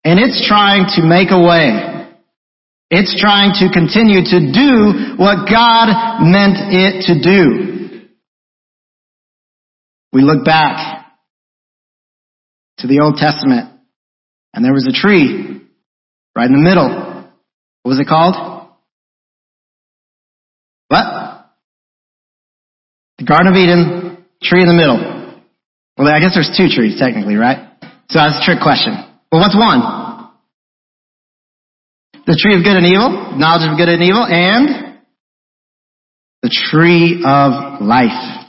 and 0.04 0.18
it's 0.18 0.48
trying 0.48 0.88
to 0.96 1.04
make 1.04 1.28
a 1.28 1.36
way. 1.36 2.08
It's 2.88 3.12
trying 3.20 3.52
to 3.60 3.68
continue 3.68 4.24
to 4.24 4.40
do 4.40 5.20
what 5.20 5.44
God 5.52 6.24
meant 6.24 6.56
it 6.72 7.12
to 7.12 7.20
do. 7.20 8.08
We 10.14 10.22
look 10.22 10.46
back 10.46 11.12
to 12.78 12.86
the 12.86 13.00
Old 13.00 13.16
Testament, 13.16 13.68
and 14.54 14.64
there 14.64 14.72
was 14.72 14.88
a 14.88 14.98
tree 14.98 15.60
right 16.34 16.46
in 16.46 16.54
the 16.54 16.58
middle. 16.58 16.88
What 17.82 17.90
was 17.90 18.00
it 18.00 18.08
called? 18.08 18.34
What? 20.88 21.44
The 23.18 23.24
Garden 23.26 23.48
of 23.48 23.56
Eden, 23.56 24.19
tree 24.42 24.62
in 24.62 24.68
the 24.68 24.74
middle. 24.74 24.98
Well, 25.96 26.08
I 26.08 26.20
guess 26.20 26.34
there's 26.34 26.52
two 26.56 26.68
trees 26.68 26.98
technically, 26.98 27.36
right? 27.36 27.68
So 28.08 28.18
that's 28.18 28.40
a 28.40 28.44
trick 28.44 28.60
question. 28.62 28.94
Well, 29.30 29.40
what's 29.40 29.56
one? 29.56 29.80
The 32.26 32.38
tree 32.40 32.56
of 32.56 32.64
good 32.64 32.76
and 32.76 32.86
evil, 32.86 33.38
knowledge 33.38 33.70
of 33.70 33.76
good 33.76 33.88
and 33.88 34.02
evil, 34.02 34.24
and 34.24 34.98
the 36.42 36.50
tree 36.50 37.22
of 37.24 37.82
life 37.82 38.48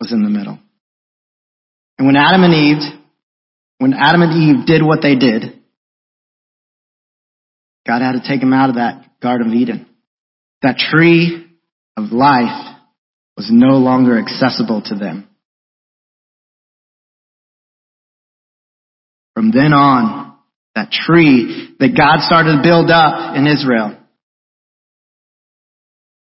was 0.00 0.12
in 0.12 0.22
the 0.22 0.30
middle. 0.30 0.58
And 1.98 2.06
when 2.06 2.16
Adam 2.16 2.44
and 2.44 2.54
Eve, 2.54 3.00
when 3.78 3.92
Adam 3.92 4.22
and 4.22 4.32
Eve 4.32 4.66
did 4.66 4.82
what 4.82 5.02
they 5.02 5.16
did, 5.16 5.60
God 7.86 8.02
had 8.02 8.12
to 8.12 8.22
take 8.26 8.40
them 8.40 8.52
out 8.52 8.70
of 8.70 8.76
that 8.76 9.20
Garden 9.20 9.48
of 9.48 9.54
Eden. 9.54 9.86
That 10.62 10.76
tree 10.78 11.46
of 11.96 12.12
life 12.12 12.69
was 13.40 13.48
no 13.50 13.78
longer 13.78 14.18
accessible 14.18 14.82
to 14.84 14.94
them. 14.94 15.26
From 19.32 19.50
then 19.50 19.72
on, 19.72 20.36
that 20.74 20.90
tree 20.90 21.74
that 21.80 21.96
God 21.96 22.20
started 22.20 22.56
to 22.56 22.62
build 22.62 22.90
up 22.90 23.34
in 23.34 23.46
Israel 23.46 23.96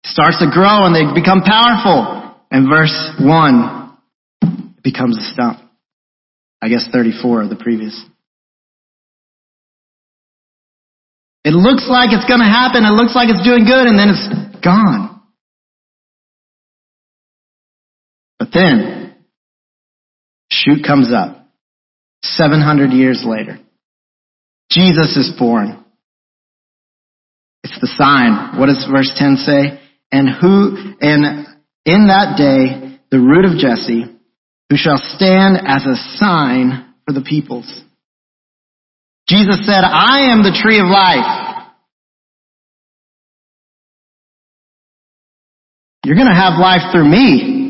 starts 0.05 0.39
to 0.39 0.47
grow 0.49 0.87
and 0.87 0.95
they 0.95 1.03
become 1.13 1.41
powerful. 1.41 2.31
And 2.49 2.69
verse 2.69 2.95
1 3.19 3.97
it 4.43 4.81
becomes 4.81 5.17
a 5.17 5.33
stump. 5.33 5.59
I 6.61 6.69
guess 6.69 6.87
34 6.93 7.43
of 7.43 7.49
the 7.49 7.57
previous. 7.57 8.01
It 11.43 11.51
looks 11.51 11.89
like 11.89 12.11
it's 12.13 12.25
going 12.25 12.39
to 12.39 12.47
happen. 12.47 12.85
It 12.85 12.95
looks 12.95 13.15
like 13.15 13.27
it's 13.27 13.43
doing 13.43 13.65
good, 13.65 13.85
and 13.85 13.99
then 13.99 14.15
it's 14.15 14.63
gone. 14.63 15.20
But 18.41 18.49
then, 18.55 19.13
shoot 20.51 20.83
comes 20.83 21.13
up. 21.13 21.45
700 22.23 22.89
years 22.91 23.23
later. 23.23 23.59
Jesus 24.71 25.15
is 25.15 25.31
born. 25.37 25.85
It's 27.63 27.79
the 27.79 27.93
sign. 27.95 28.59
What 28.59 28.65
does 28.65 28.83
verse 28.91 29.11
10 29.15 29.35
say? 29.45 29.79
And 30.11 30.27
who, 30.27 30.75
and 31.01 31.45
in 31.85 32.07
that 32.07 32.33
day, 32.35 32.99
the 33.11 33.19
root 33.19 33.45
of 33.45 33.59
Jesse, 33.59 34.05
who 34.71 34.75
shall 34.75 34.97
stand 34.97 35.57
as 35.67 35.85
a 35.85 36.17
sign 36.17 36.95
for 37.05 37.13
the 37.13 37.21
peoples. 37.21 37.71
Jesus 39.29 39.67
said, 39.67 39.83
I 39.83 40.31
am 40.31 40.41
the 40.41 40.59
tree 40.63 40.79
of 40.79 40.87
life. 40.87 41.67
You're 46.03 46.15
going 46.15 46.27
to 46.27 46.33
have 46.33 46.59
life 46.59 46.91
through 46.91 47.07
me. 47.07 47.60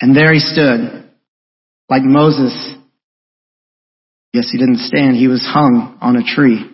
And 0.00 0.16
there 0.16 0.32
he 0.32 0.40
stood, 0.40 1.10
like 1.88 2.02
Moses 2.02 2.74
Yes, 4.32 4.48
he 4.50 4.58
didn't 4.58 4.78
stand. 4.78 5.16
He 5.16 5.28
was 5.28 5.44
hung 5.44 5.98
on 6.00 6.16
a 6.16 6.22
tree. 6.22 6.64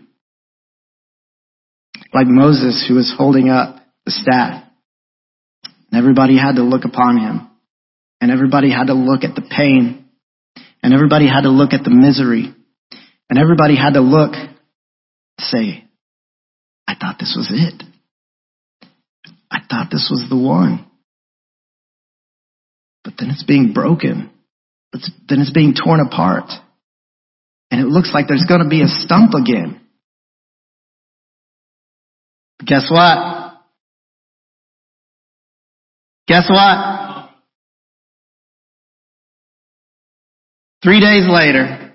Like 2.13 2.27
Moses 2.27 2.85
who 2.87 2.95
was 2.95 3.15
holding 3.17 3.49
up 3.49 3.77
the 4.05 4.11
staff. 4.11 4.63
And 5.65 5.99
everybody 5.99 6.39
had 6.39 6.57
to 6.57 6.63
look 6.63 6.85
upon 6.85 7.19
him. 7.19 7.49
And 8.21 8.31
everybody 8.31 8.71
had 8.71 8.89
to 8.89 8.95
look 8.95 9.25
at 9.25 9.35
the 9.35 9.43
pain. 9.43 10.07
And 10.83 10.93
everybody 10.93 11.27
had 11.27 11.43
to 11.43 11.51
look 11.51 11.73
at 11.73 11.83
the 11.83 11.91
misery. 11.91 12.55
And 13.29 13.39
everybody 13.39 13.77
had 13.77 13.95
to 13.95 14.01
look, 14.01 14.33
say, 15.41 15.85
I 16.87 16.95
thought 16.95 17.17
this 17.19 17.35
was 17.37 17.51
it. 17.51 17.83
I 19.51 19.59
thought 19.69 19.89
this 19.91 20.09
was 20.11 20.27
the 20.29 20.37
one. 20.37 20.87
But 23.07 23.15
then 23.19 23.31
it's 23.31 23.45
being 23.45 23.73
broken. 23.73 24.31
It's, 24.93 25.11
then 25.29 25.41
it's 25.41 25.53
being 25.53 25.75
torn 25.75 26.01
apart 26.01 26.51
and 27.71 27.81
it 27.81 27.87
looks 27.87 28.11
like 28.15 28.27
there's 28.29 28.47
going 28.49 28.63
to 28.63 28.69
be 28.69 28.83
a 28.83 28.89
stump 28.89 29.35
again. 29.35 29.81
Guess 32.65 32.91
what? 32.91 33.53
Guess 36.27 36.49
what? 36.49 37.31
Three 40.83 41.01
days 41.01 41.27
later, 41.29 41.93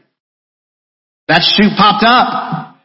that 1.28 1.42
shoot 1.42 1.72
popped 1.78 2.06
up. 2.06 2.76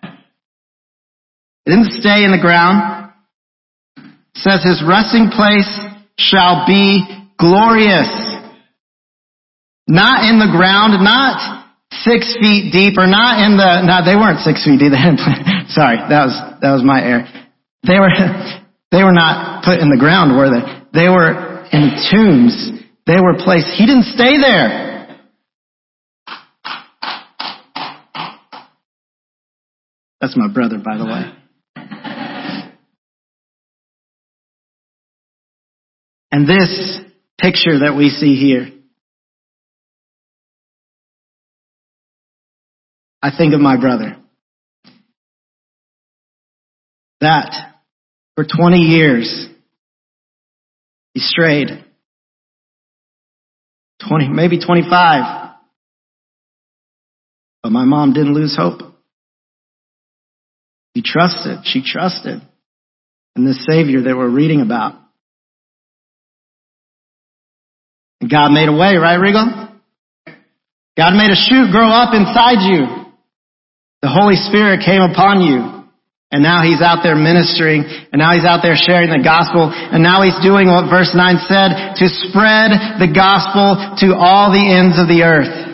It 1.66 1.70
didn't 1.70 2.00
stay 2.00 2.24
in 2.24 2.30
the 2.30 2.40
ground. 2.40 3.12
It 3.98 4.04
says 4.36 4.62
his 4.62 4.82
resting 4.86 5.30
place 5.30 5.68
shall 6.16 6.64
be 6.66 7.04
glorious. 7.38 8.08
Not 9.88 10.28
in 10.28 10.38
the 10.38 10.50
ground, 10.50 10.98
not 11.04 11.66
six 12.02 12.34
feet 12.40 12.72
deep 12.72 12.98
or 12.98 13.06
not 13.06 13.38
in 13.46 13.56
the, 13.56 13.86
no, 13.86 14.02
they 14.04 14.16
weren't 14.16 14.40
six 14.40 14.64
feet 14.64 14.80
deep. 14.80 14.92
Sorry, 15.70 15.96
that 15.96 16.22
was, 16.26 16.34
that 16.60 16.72
was 16.72 16.82
my 16.82 17.00
error. 17.00 17.24
They 17.86 17.98
were, 17.98 18.10
they 18.90 19.02
were 19.02 19.14
not 19.14 19.64
put 19.64 19.78
in 19.78 19.88
the 19.88 19.98
ground, 19.98 20.36
were 20.36 20.50
they? 20.50 20.64
They 20.92 21.08
were 21.08 21.64
in 21.70 21.94
tombs. 22.10 22.82
They 23.06 23.20
were 23.20 23.38
placed. 23.38 23.68
He 23.78 23.86
didn't 23.86 24.10
stay 24.10 24.38
there. 24.40 24.86
That's 30.20 30.36
my 30.36 30.48
brother, 30.48 30.78
by 30.78 30.96
the 30.96 31.04
way. 31.04 31.32
And 36.32 36.48
this 36.48 37.00
picture 37.40 37.80
that 37.80 37.94
we 37.96 38.08
see 38.08 38.36
here 38.36 38.70
I 43.26 43.36
think 43.36 43.54
of 43.54 43.60
my 43.60 43.76
brother. 43.76 44.16
That 47.20 47.74
for 48.36 48.44
20 48.44 48.78
years 48.78 49.48
he 51.12 51.20
strayed. 51.20 51.70
20, 54.08 54.28
maybe 54.28 54.60
25. 54.64 55.54
But 57.64 57.72
my 57.72 57.84
mom 57.84 58.12
didn't 58.12 58.34
lose 58.34 58.56
hope. 58.56 58.82
He 60.94 61.02
trusted, 61.02 61.60
she 61.64 61.82
trusted 61.82 62.42
in 63.34 63.44
the 63.44 63.54
Savior 63.54 64.02
that 64.02 64.16
we're 64.16 64.28
reading 64.28 64.60
about. 64.60 65.00
God 68.30 68.50
made 68.52 68.68
a 68.68 68.76
way, 68.76 68.96
right, 68.96 69.16
Regal? 69.16 69.68
God 70.96 71.12
made 71.12 71.30
a 71.30 71.36
shoot 71.36 71.70
grow 71.70 71.88
up 71.88 72.14
inside 72.14 72.64
you. 72.64 73.06
The 74.02 74.08
Holy 74.08 74.36
Spirit 74.36 74.84
came 74.84 75.02
upon 75.02 75.42
you. 75.42 75.76
And 76.32 76.42
now 76.42 76.62
he's 76.62 76.82
out 76.82 77.00
there 77.04 77.14
ministering, 77.14 77.86
and 77.86 78.18
now 78.18 78.34
he's 78.34 78.44
out 78.44 78.58
there 78.60 78.74
sharing 78.74 79.10
the 79.10 79.22
gospel, 79.22 79.70
and 79.70 80.02
now 80.02 80.22
he's 80.22 80.34
doing 80.42 80.66
what 80.66 80.90
verse 80.90 81.14
9 81.14 81.38
said, 81.46 81.94
to 82.02 82.06
spread 82.26 82.98
the 82.98 83.12
gospel 83.14 83.94
to 84.02 84.16
all 84.18 84.50
the 84.50 84.66
ends 84.66 84.98
of 84.98 85.06
the 85.06 85.22
earth. 85.22 85.66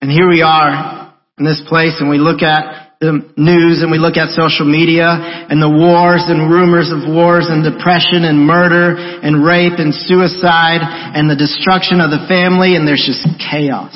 And 0.00 0.10
here 0.10 0.28
we 0.28 0.40
are, 0.40 1.12
in 1.38 1.44
this 1.44 1.60
place 1.68 1.96
and 2.00 2.08
we 2.08 2.18
look 2.18 2.40
at 2.40 2.87
the 3.00 3.22
news 3.36 3.82
and 3.82 3.92
we 3.92 3.98
look 3.98 4.16
at 4.16 4.30
social 4.30 4.66
media 4.66 5.06
and 5.06 5.62
the 5.62 5.70
wars 5.70 6.24
and 6.26 6.50
rumors 6.50 6.90
of 6.90 7.06
wars 7.06 7.46
and 7.48 7.62
depression 7.62 8.24
and 8.24 8.42
murder 8.42 8.96
and 8.98 9.44
rape 9.44 9.78
and 9.78 9.94
suicide 9.94 10.82
and 10.82 11.30
the 11.30 11.36
destruction 11.36 12.00
of 12.00 12.10
the 12.10 12.26
family 12.26 12.74
and 12.74 12.88
there's 12.88 13.06
just 13.06 13.22
chaos. 13.38 13.94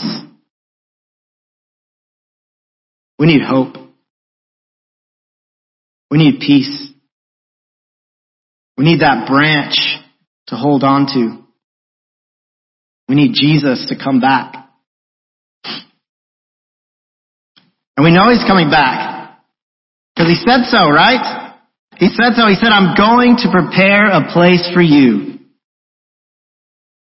We 3.18 3.26
need 3.26 3.42
hope. 3.42 3.74
We 6.11 6.18
need 6.18 6.40
peace. 6.40 6.88
We 8.76 8.84
need 8.84 9.00
that 9.00 9.26
branch 9.28 9.74
to 10.48 10.57
hold 10.57 10.84
on 10.84 11.07
to. 11.07 11.42
We 13.09 13.14
need 13.16 13.32
Jesus 13.34 13.86
to 13.88 13.96
come 14.03 14.20
back. 14.20 14.61
And 17.97 18.05
we 18.05 18.12
know 18.12 18.30
he's 18.30 18.45
coming 18.47 18.70
back. 18.70 19.38
Because 20.14 20.28
he 20.28 20.36
said 20.36 20.64
so, 20.68 20.88
right? 20.88 21.55
He 21.97 22.09
said 22.09 22.34
so. 22.36 22.49
He 22.49 22.55
said, 22.55 22.72
I'm 22.72 22.97
going 22.97 23.36
to 23.45 23.51
prepare 23.51 24.11
a 24.11 24.32
place 24.32 24.68
for 24.72 24.82
you. 24.82 25.38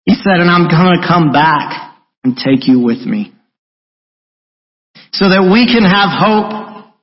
He 0.06 0.16
said, 0.16 0.40
and 0.40 0.50
I'm 0.50 0.70
going 0.70 1.02
to 1.02 1.08
come 1.08 1.32
back 1.32 1.96
and 2.24 2.36
take 2.36 2.68
you 2.68 2.80
with 2.80 3.00
me. 3.00 3.34
So 5.12 5.30
that 5.30 5.50
we 5.52 5.68
can 5.68 5.84
have 5.84 6.10
hope. 6.12 6.94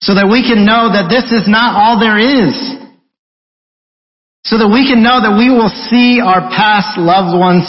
So 0.00 0.14
that 0.14 0.28
we 0.30 0.42
can 0.42 0.64
know 0.64 0.90
that 0.92 1.10
this 1.10 1.30
is 1.32 1.48
not 1.48 1.74
all 1.74 1.98
there 1.98 2.18
is. 2.18 2.54
So 4.44 4.58
that 4.58 4.70
we 4.72 4.86
can 4.86 5.02
know 5.02 5.20
that 5.20 5.36
we 5.36 5.50
will 5.50 5.70
see 5.90 6.20
our 6.24 6.50
past 6.50 6.98
loved 6.98 7.38
ones 7.38 7.66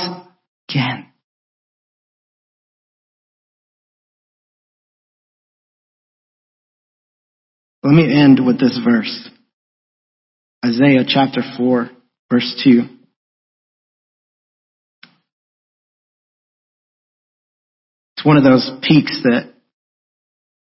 again. 0.70 1.09
Let 7.82 7.94
me 7.94 8.14
end 8.14 8.46
with 8.46 8.60
this 8.60 8.78
verse. 8.84 9.30
Isaiah 10.66 11.06
chapter 11.08 11.42
4, 11.58 11.90
verse 12.30 12.62
2. 12.64 12.82
It's 18.18 18.26
one 18.26 18.36
of 18.36 18.44
those 18.44 18.70
peaks 18.82 19.22
that 19.24 19.54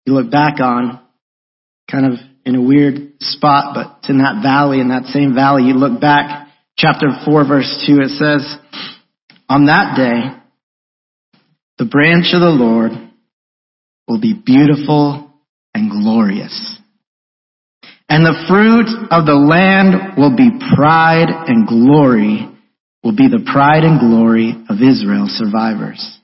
you 0.06 0.14
look 0.14 0.32
back 0.32 0.62
on, 0.62 1.02
kind 1.92 2.06
of 2.06 2.20
in 2.46 2.56
a 2.56 2.62
weird 2.62 3.16
spot, 3.20 3.76
but 3.76 3.98
it's 4.00 4.10
in 4.10 4.20
that 4.20 4.42
valley, 4.42 4.80
in 4.80 4.88
that 4.88 5.06
same 5.08 5.36
valley. 5.36 5.64
You 5.64 5.74
look 5.74 6.00
back, 6.00 6.48
chapter 6.78 7.08
4, 7.26 7.46
verse 7.46 7.84
2, 7.86 8.00
it 8.00 8.10
says, 8.12 8.58
On 9.50 9.66
that 9.66 9.98
day, 9.98 10.40
the 11.80 11.86
branch 11.86 12.28
of 12.34 12.40
the 12.40 12.48
Lord 12.48 12.92
will 14.08 14.22
be 14.22 14.34
beautiful 14.34 15.34
and 15.74 15.92
glorious 15.92 16.73
and 18.10 18.26
the 18.26 18.46
fruit 18.48 18.88
of 19.12 19.26
the 19.26 19.34
land 19.34 20.18
will 20.18 20.36
be 20.36 20.50
pride 20.76 21.30
and 21.30 21.68
glory, 21.68 22.48
will 23.04 23.16
be 23.16 23.28
the 23.28 23.48
pride 23.52 23.84
and 23.84 24.00
glory 24.00 24.52
of 24.70 24.82
Israel's 24.82 25.32
survivors. 25.32 26.20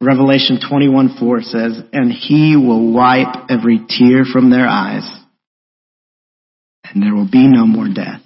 Revelation 0.00 0.58
21:4 0.58 1.42
says, 1.42 1.82
And 1.92 2.10
he 2.10 2.56
will 2.56 2.92
wipe 2.92 3.50
every 3.50 3.80
tear 3.86 4.24
from 4.24 4.50
their 4.50 4.66
eyes, 4.66 5.06
and 6.84 7.02
there 7.02 7.14
will 7.14 7.30
be 7.30 7.46
no 7.46 7.66
more 7.66 7.88
death, 7.88 8.22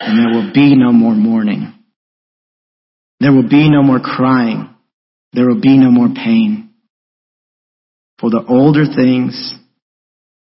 and 0.00 0.18
there 0.18 0.34
will 0.34 0.52
be 0.52 0.74
no 0.74 0.92
more 0.92 1.14
mourning. 1.14 1.72
There 3.20 3.32
will 3.32 3.48
be 3.48 3.70
no 3.70 3.84
more 3.84 4.00
crying. 4.00 4.68
There 5.32 5.46
will 5.46 5.60
be 5.60 5.78
no 5.78 5.92
more 5.92 6.08
pain. 6.08 6.70
For 8.18 8.30
the 8.30 8.44
older 8.46 8.84
things 8.84 9.54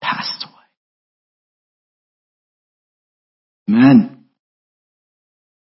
passed 0.02 0.44
away. 0.44 0.54
Amen. 3.76 4.24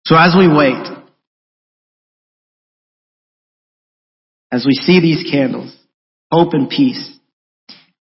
So 0.07 0.17
as 0.17 0.35
we 0.37 0.49
wait, 0.49 0.87
as 4.51 4.67
we 4.67 4.75
see 4.75 5.01
these 5.01 5.31
candles, 5.31 5.75
hope 6.31 6.53
and 6.55 6.69
peace, 6.69 7.19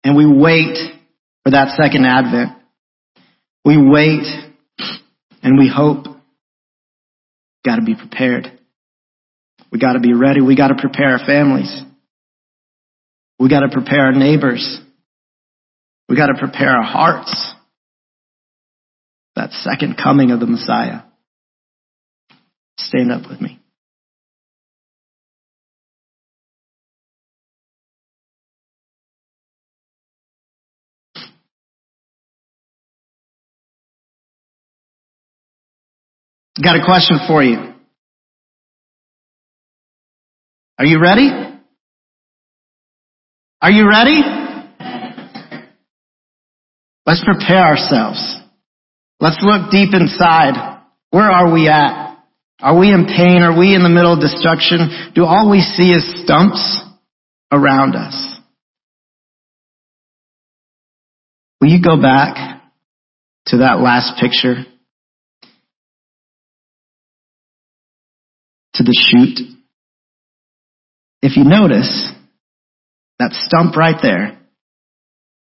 and 0.04 0.16
we 0.16 0.26
wait 0.26 0.78
for 1.44 1.52
that 1.52 1.78
second 1.78 2.06
advent, 2.06 2.52
we 3.66 3.78
wait 3.78 4.26
and 5.44 5.58
we 5.58 5.70
hope. 5.74 6.06
Got 7.66 7.76
to 7.76 7.82
be 7.82 7.96
prepared. 7.96 8.58
We 9.72 9.80
got 9.80 9.94
to 9.94 10.00
be 10.00 10.14
ready. 10.14 10.42
We 10.42 10.56
got 10.56 10.70
to 10.70 10.76
prepare 10.80 11.10
our 11.10 11.26
families. 11.26 11.82
We 13.38 13.50
got 13.50 13.60
to 13.60 13.70
prepare 13.70 14.06
our 14.06 14.12
neighbors. 14.12 14.80
We 16.10 16.16
got 16.16 16.28
to 16.28 16.40
prepare 16.40 16.72
our 16.72 16.84
hearts. 16.84 17.54
That 19.36 19.52
second 19.52 19.96
coming 19.96 20.32
of 20.32 20.40
the 20.40 20.48
Messiah. 20.48 21.02
Stand 22.80 23.12
up 23.12 23.30
with 23.30 23.40
me. 23.40 23.60
Got 36.62 36.76
a 36.76 36.84
question 36.84 37.20
for 37.28 37.42
you. 37.42 37.74
Are 40.78 40.86
you 40.86 41.00
ready? 41.00 41.30
Are 43.62 43.72
you 43.72 43.88
ready? 43.88 44.39
Let's 47.10 47.26
prepare 47.26 47.66
ourselves. 47.66 48.38
Let's 49.20 49.40
look 49.42 49.72
deep 49.72 49.96
inside. 49.96 50.84
Where 51.10 51.24
are 51.24 51.52
we 51.52 51.68
at? 51.68 52.20
Are 52.62 52.78
we 52.78 52.94
in 52.94 53.08
pain? 53.08 53.42
Are 53.42 53.58
we 53.58 53.74
in 53.74 53.82
the 53.82 53.90
middle 53.90 54.14
of 54.14 54.20
destruction? 54.20 55.12
Do 55.16 55.26
all 55.26 55.50
we 55.50 55.62
see 55.62 55.90
is 55.90 56.24
stumps 56.24 56.84
around 57.52 57.96
us? 57.96 58.14
Will 61.60 61.70
you 61.70 61.82
go 61.82 62.00
back 62.00 62.62
to 63.48 63.58
that 63.58 63.80
last 63.80 64.22
picture? 64.22 64.64
To 68.76 68.84
the 68.84 68.94
shoot? 68.94 69.48
If 71.24 71.38
you 71.38 71.44
notice, 71.44 72.12
that 73.18 73.32
stump 73.32 73.76
right 73.76 73.98
there, 74.00 74.39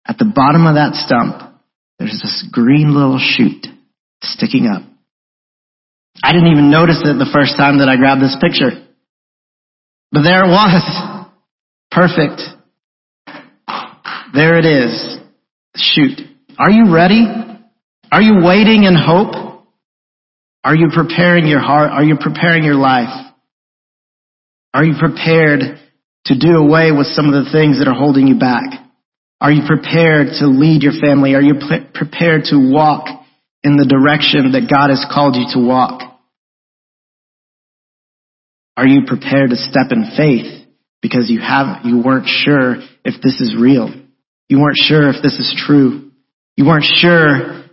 at 0.06 0.18
the 0.18 0.24
bottom 0.24 0.66
of 0.66 0.74
that 0.74 0.94
stump, 0.94 1.40
there's 1.98 2.20
this 2.22 2.46
green 2.52 2.94
little 2.94 3.18
shoot 3.18 3.66
sticking 4.22 4.66
up. 4.66 4.82
I 6.22 6.32
didn't 6.32 6.52
even 6.52 6.70
notice 6.70 7.00
it 7.04 7.18
the 7.18 7.30
first 7.32 7.56
time 7.56 7.78
that 7.78 7.88
I 7.88 7.96
grabbed 7.96 8.22
this 8.22 8.36
picture. 8.40 8.86
But 10.12 10.22
there 10.22 10.44
it 10.44 10.48
was. 10.48 11.24
Perfect. 11.90 12.40
There 14.34 14.58
it 14.58 14.64
is. 14.64 15.18
Shoot. 15.76 16.20
Are 16.58 16.70
you 16.70 16.94
ready? 16.94 17.26
Are 18.12 18.22
you 18.22 18.44
waiting 18.44 18.84
in 18.84 18.94
hope? 18.94 19.34
Are 20.62 20.74
you 20.74 20.88
preparing 20.94 21.46
your 21.46 21.60
heart? 21.60 21.90
Are 21.90 22.04
you 22.04 22.16
preparing 22.20 22.64
your 22.64 22.76
life? 22.76 23.32
Are 24.72 24.84
you 24.84 24.94
prepared 24.98 25.78
to 26.26 26.38
do 26.38 26.56
away 26.56 26.90
with 26.90 27.06
some 27.08 27.26
of 27.26 27.44
the 27.44 27.50
things 27.50 27.78
that 27.78 27.88
are 27.88 27.94
holding 27.94 28.26
you 28.26 28.38
back? 28.38 28.83
Are 29.40 29.52
you 29.52 29.62
prepared 29.66 30.28
to 30.40 30.46
lead 30.46 30.82
your 30.82 30.92
family? 31.00 31.34
Are 31.34 31.42
you 31.42 31.54
pre- 31.54 31.86
prepared 31.92 32.44
to 32.44 32.56
walk 32.56 33.08
in 33.62 33.76
the 33.76 33.86
direction 33.86 34.52
that 34.52 34.70
God 34.70 34.90
has 34.90 35.04
called 35.10 35.36
you 35.36 35.44
to 35.54 35.66
walk? 35.66 36.02
Are 38.76 38.86
you 38.86 39.02
prepared 39.06 39.50
to 39.50 39.56
step 39.56 39.90
in 39.90 40.10
faith 40.16 40.66
because 41.02 41.30
you 41.30 41.40
have 41.40 41.84
you 41.84 42.02
weren't 42.02 42.26
sure 42.26 42.76
if 43.04 43.22
this 43.22 43.40
is 43.40 43.54
real? 43.58 43.90
You 44.48 44.60
weren't 44.60 44.78
sure 44.78 45.08
if 45.10 45.22
this 45.22 45.34
is 45.34 45.54
true. 45.66 46.10
You 46.56 46.66
weren't 46.66 46.84
sure 46.84 47.64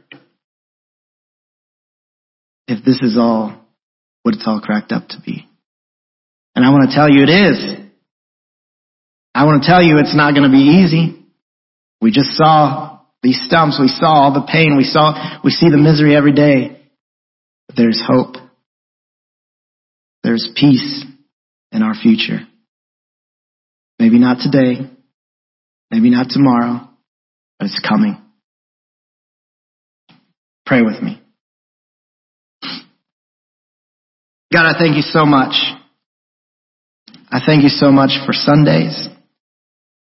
if 2.68 2.84
this 2.86 3.02
is 3.02 3.18
all 3.18 3.58
what 4.24 4.36
it's 4.36 4.44
all 4.46 4.62
cracked 4.62 4.92
up 4.92 5.08
to 5.10 5.18
be. 5.26 5.48
And 6.56 6.66
I 6.66 6.70
want 6.70 6.90
to 6.90 6.96
tell 6.96 7.10
you 7.10 7.24
it 7.24 7.30
is. 7.30 7.88
I 9.34 9.46
want 9.46 9.64
to 9.64 9.68
tell 9.68 9.82
you 9.82 9.98
it's 9.98 10.16
not 10.16 10.32
going 10.36 10.44
to 10.44 10.56
be 10.56 10.84
easy. 10.84 11.21
We 12.02 12.12
just 12.12 12.32
saw 12.32 13.00
these 13.22 13.40
stumps. 13.46 13.80
We 13.80 13.88
saw 13.88 14.24
all 14.24 14.34
the 14.34 14.48
pain. 14.52 14.76
We 14.78 14.84
saw, 14.84 15.40
we 15.44 15.52
see 15.52 15.70
the 15.70 15.78
misery 15.78 16.16
every 16.16 16.34
day. 16.34 16.82
But 17.68 17.78
there's 17.78 18.02
hope. 18.06 18.36
There's 20.24 20.50
peace 20.56 21.06
in 21.72 21.84
our 21.84 21.94
future. 21.94 22.40
Maybe 24.00 24.18
not 24.18 24.38
today. 24.42 24.90
Maybe 25.92 26.10
not 26.10 26.28
tomorrow, 26.30 26.88
but 27.60 27.66
it's 27.66 27.82
coming. 27.88 28.18
Pray 30.66 30.82
with 30.82 31.02
me. 31.02 31.22
God, 34.54 34.66
I 34.66 34.80
thank 34.80 34.96
you 34.96 35.02
so 35.02 35.26
much. 35.26 35.54
I 37.30 37.40
thank 37.46 37.64
you 37.64 37.70
so 37.70 37.92
much 37.92 38.12
for 38.26 38.32
Sundays, 38.32 39.10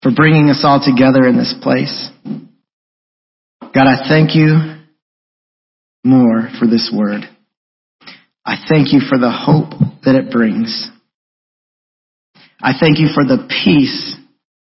for 0.01 0.11
bringing 0.15 0.49
us 0.49 0.61
all 0.63 0.81
together 0.83 1.27
in 1.27 1.37
this 1.37 1.53
place. 1.61 2.09
God, 3.61 3.87
I 3.87 4.07
thank 4.07 4.35
you 4.35 4.79
more 6.03 6.49
for 6.59 6.65
this 6.65 6.91
word. 6.95 7.21
I 8.45 8.55
thank 8.67 8.93
you 8.93 8.99
for 8.99 9.17
the 9.17 9.31
hope 9.31 9.71
that 10.03 10.15
it 10.15 10.31
brings. 10.31 10.89
I 12.61 12.73
thank 12.79 12.99
you 12.99 13.07
for 13.13 13.23
the 13.23 13.47
peace 13.63 14.15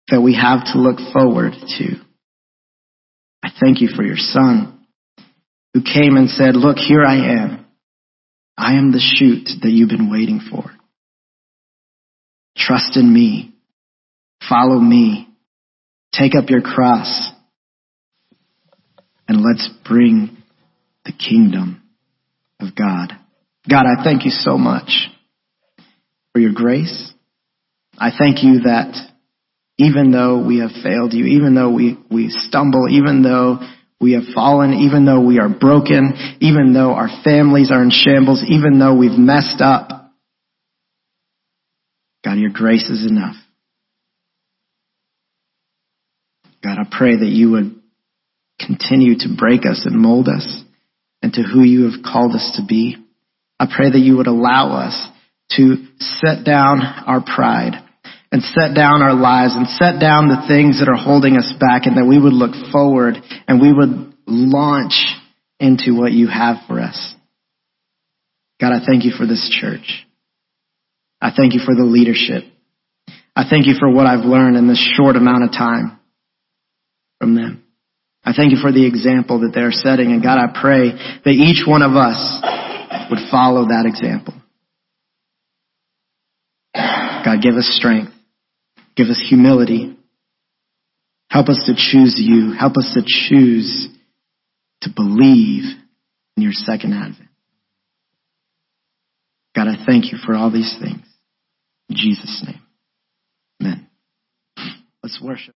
that 0.09 0.21
we 0.21 0.35
have 0.35 0.65
to 0.73 0.79
look 0.79 0.99
forward 1.13 1.53
to. 1.79 1.97
I 3.43 3.51
thank 3.61 3.81
you 3.81 3.89
for 3.89 4.03
your 4.03 4.17
son 4.17 4.87
who 5.73 5.83
came 5.83 6.17
and 6.17 6.29
said, 6.29 6.57
look, 6.57 6.79
here 6.79 7.05
I 7.05 7.17
am. 7.17 7.67
I 8.57 8.75
am 8.75 8.93
the 8.93 9.01
shoot 9.01 9.45
that 9.63 9.71
you've 9.71 9.91
been 9.91 10.11
waiting 10.11 10.41
for. 10.51 10.65
Trust 12.57 12.97
in 12.97 13.13
me. 13.13 13.53
Follow 14.49 14.79
me. 14.79 15.29
Take 16.13 16.35
up 16.35 16.51
your 16.51 16.63
cross. 16.63 17.31
And 19.29 19.43
let's 19.43 19.69
bring 19.87 20.37
the 21.05 21.13
kingdom 21.13 21.83
of 22.61 22.75
God. 22.75 23.13
God, 23.69 23.85
I 23.87 24.05
thank 24.05 24.25
you 24.25 24.31
so 24.31 24.57
much 24.57 25.09
for 26.33 26.41
your 26.41 26.53
grace. 26.53 27.13
I 27.99 28.11
thank 28.17 28.45
you 28.45 28.61
that 28.61 28.95
even 29.79 30.11
though 30.11 30.45
we 30.47 30.61
have 30.61 30.71
failed 30.83 31.13
you, 31.13 31.25
even 31.27 31.55
though 31.55 31.71
we, 31.71 31.99
we 32.11 32.31
stumble, 32.31 32.89
even 32.89 33.23
though 33.23 33.59
we 34.01 34.13
have 34.13 34.25
fallen, 34.35 34.75
even 34.75 35.05
though 35.05 35.25
we 35.25 35.39
are 35.39 35.49
broken, 35.49 36.37
even 36.41 36.73
though 36.73 36.93
our 36.93 37.09
families 37.25 37.71
are 37.71 37.83
in 37.83 37.91
shambles, 37.91 38.45
even 38.49 38.79
though 38.79 38.95
we've 38.97 39.19
messed 39.19 39.61
up, 39.61 40.13
God, 42.25 42.39
your 42.39 42.51
grace 42.51 42.89
is 42.89 43.07
enough. 43.09 43.37
God, 46.63 46.76
I 46.76 46.76
pray 46.91 47.17
that 47.17 47.27
you 47.27 47.53
would 47.53 47.81
continue 48.65 49.17
to 49.19 49.29
break 49.37 49.67
us 49.67 49.85
and 49.85 49.97
mold 49.97 50.29
us 50.29 50.65
into 51.23 51.43
who 51.43 51.63
you 51.63 51.91
have 51.91 52.03
called 52.03 52.35
us 52.35 52.57
to 52.57 52.67
be. 52.67 52.97
I 53.59 53.67
pray 53.75 53.91
that 53.91 53.99
you 53.99 54.17
would 54.17 54.27
allow 54.27 54.77
us 54.77 55.09
to 55.57 55.87
set 55.99 56.45
down 56.45 56.81
our 56.83 57.23
pride 57.23 57.83
and 58.33 58.43
set 58.43 58.75
down 58.75 59.03
our 59.03 59.15
lives 59.15 59.55
and 59.55 59.67
set 59.69 60.01
down 60.01 60.29
the 60.29 60.45
things 60.49 60.81
that 60.81 60.91
are 60.91 60.99
holding 60.99 61.37
us 61.37 61.53
back 61.61 61.87
and 61.87 61.97
that 61.97 62.07
we 62.07 62.19
would 62.19 62.33
look 62.33 62.53
forward 62.73 63.17
and 63.47 63.61
we 63.61 63.73
would 63.73 64.15
launch 64.27 64.95
into 65.59 65.95
what 65.97 66.13
you 66.13 66.29
have 66.29 66.57
for 66.67 66.81
us. 66.81 67.15
God, 68.61 68.73
I 68.73 68.85
thank 68.85 69.05
you 69.05 69.13
for 69.17 69.27
this 69.27 69.49
church. 69.61 70.07
I 71.21 71.31
thank 71.35 71.55
you 71.55 71.61
for 71.65 71.75
the 71.75 71.85
leadership. 71.85 72.45
I 73.35 73.45
thank 73.49 73.67
you 73.67 73.75
for 73.79 73.91
what 73.91 74.07
I've 74.07 74.25
learned 74.25 74.57
in 74.57 74.67
this 74.67 74.95
short 74.97 75.17
amount 75.17 75.45
of 75.45 75.53
time 75.53 75.99
from 77.19 77.35
them. 77.35 77.63
I 78.25 78.33
thank 78.33 78.51
you 78.51 78.59
for 78.61 78.73
the 78.73 78.87
example 78.87 79.41
that 79.41 79.53
they're 79.55 79.71
setting. 79.71 80.11
And 80.13 80.23
God, 80.23 80.39
I 80.39 80.49
pray 80.61 80.91
that 80.91 81.31
each 81.31 81.67
one 81.67 81.83
of 81.83 81.93
us 81.93 82.19
would 83.11 83.21
follow 83.31 83.67
that 83.67 83.85
example. 83.87 84.35
God, 86.75 87.41
give 87.41 87.55
us 87.55 87.69
strength. 87.79 88.13
Give 88.97 89.09
us 89.09 89.23
humility. 89.29 89.97
Help 91.31 91.49
us 91.49 91.63
to 91.67 91.75
choose 91.75 92.17
you. 92.19 92.53
Help 92.59 92.77
us 92.77 92.95
to 92.95 93.03
choose 93.05 93.89
to 94.83 94.91
believe 94.95 95.65
in 96.37 96.43
your 96.43 96.53
second 96.53 96.93
advent. 96.93 97.31
God, 99.55 99.69
I 99.69 99.85
thank 99.87 100.13
you 100.13 100.19
for 100.25 100.35
all 100.35 100.51
these 100.51 100.77
things. 100.81 101.07
In 101.89 101.97
Jesus' 101.97 102.45
name. 102.47 102.61
Amen. 103.61 103.89
Let's 105.03 105.21
worship. 105.23 105.55